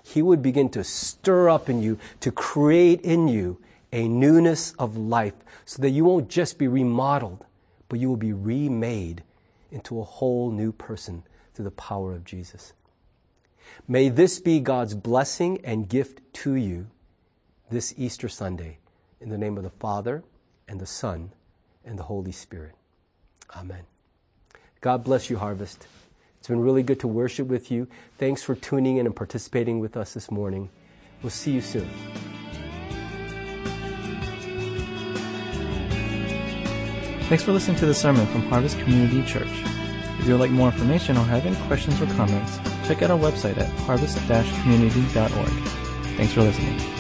he 0.07 0.23
would 0.23 0.40
begin 0.40 0.69
to 0.71 0.85
stir 0.85 1.49
up 1.49 1.69
in 1.69 1.83
you, 1.83 1.99
to 2.21 2.31
create 2.31 3.01
in 3.01 3.27
you 3.27 3.59
a 3.92 4.07
newness 4.07 4.73
of 4.79 4.97
life 4.97 5.35
so 5.64 5.83
that 5.83 5.90
you 5.90 6.05
won't 6.05 6.29
just 6.29 6.59
be 6.59 6.69
remodeled, 6.69 7.45
but 7.88 7.99
you 7.99 8.09
will 8.09 8.16
be 8.16 8.33
remade 8.33 9.25
into 9.73 10.01
a 10.01 10.05
whole 10.05 10.51
new 10.53 10.71
person 10.71 11.25
through 11.55 11.64
the 11.64 11.71
power 11.73 12.12
of 12.12 12.25
Jesus. 12.25 12.73
May 13.88 14.09
this 14.09 14.38
be 14.38 14.61
God's 14.61 14.95
blessing 14.95 15.61
and 15.64 15.88
gift 15.88 16.21
to 16.35 16.55
you 16.55 16.87
this 17.69 17.92
Easter 17.97 18.29
Sunday. 18.29 18.79
In 19.21 19.29
the 19.31 19.38
name 19.38 19.57
of 19.57 19.64
the 19.64 19.71
Father, 19.71 20.23
and 20.69 20.79
the 20.81 20.87
Son, 20.87 21.33
and 21.85 21.98
the 21.98 22.04
Holy 22.04 22.33
Spirit. 22.33 22.75
Amen. 23.57 23.85
God 24.81 25.02
bless 25.02 25.31
you, 25.31 25.38
Harvest. 25.38 25.87
It's 26.47 26.51
been 26.53 26.63
really 26.63 26.85
good 26.85 27.01
to 27.01 27.09
worship 27.09 27.49
with 27.49 27.73
you. 27.73 27.88
Thanks 28.19 28.40
for 28.40 28.55
tuning 28.55 28.99
in 28.99 29.07
and 29.07 29.17
participating 29.17 29.81
with 29.81 29.97
us 29.97 30.15
this 30.15 30.31
morning. 30.31 30.71
We'll 31.21 31.31
see 31.31 31.51
you 31.51 31.61
soon. 31.61 31.90
Thanks 37.23 37.42
for 37.42 37.51
listening 37.51 37.79
to 37.79 37.87
the 37.87 37.94
sermon 37.94 38.29
from 38.29 38.42
Harvest 38.42 38.79
Community 38.79 39.25
Church. 39.25 39.49
If 40.21 40.27
you 40.27 40.35
would 40.35 40.40
like 40.40 40.53
more 40.53 40.69
information 40.69 41.17
or 41.17 41.25
have 41.25 41.44
any 41.44 41.57
questions 41.67 42.01
or 42.01 42.07
comments, 42.15 42.59
check 42.87 43.03
out 43.03 43.11
our 43.11 43.19
website 43.19 43.59
at 43.59 43.67
harvest-community.org. 43.81 45.49
Thanks 46.17 46.33
for 46.33 46.42
listening. 46.42 46.96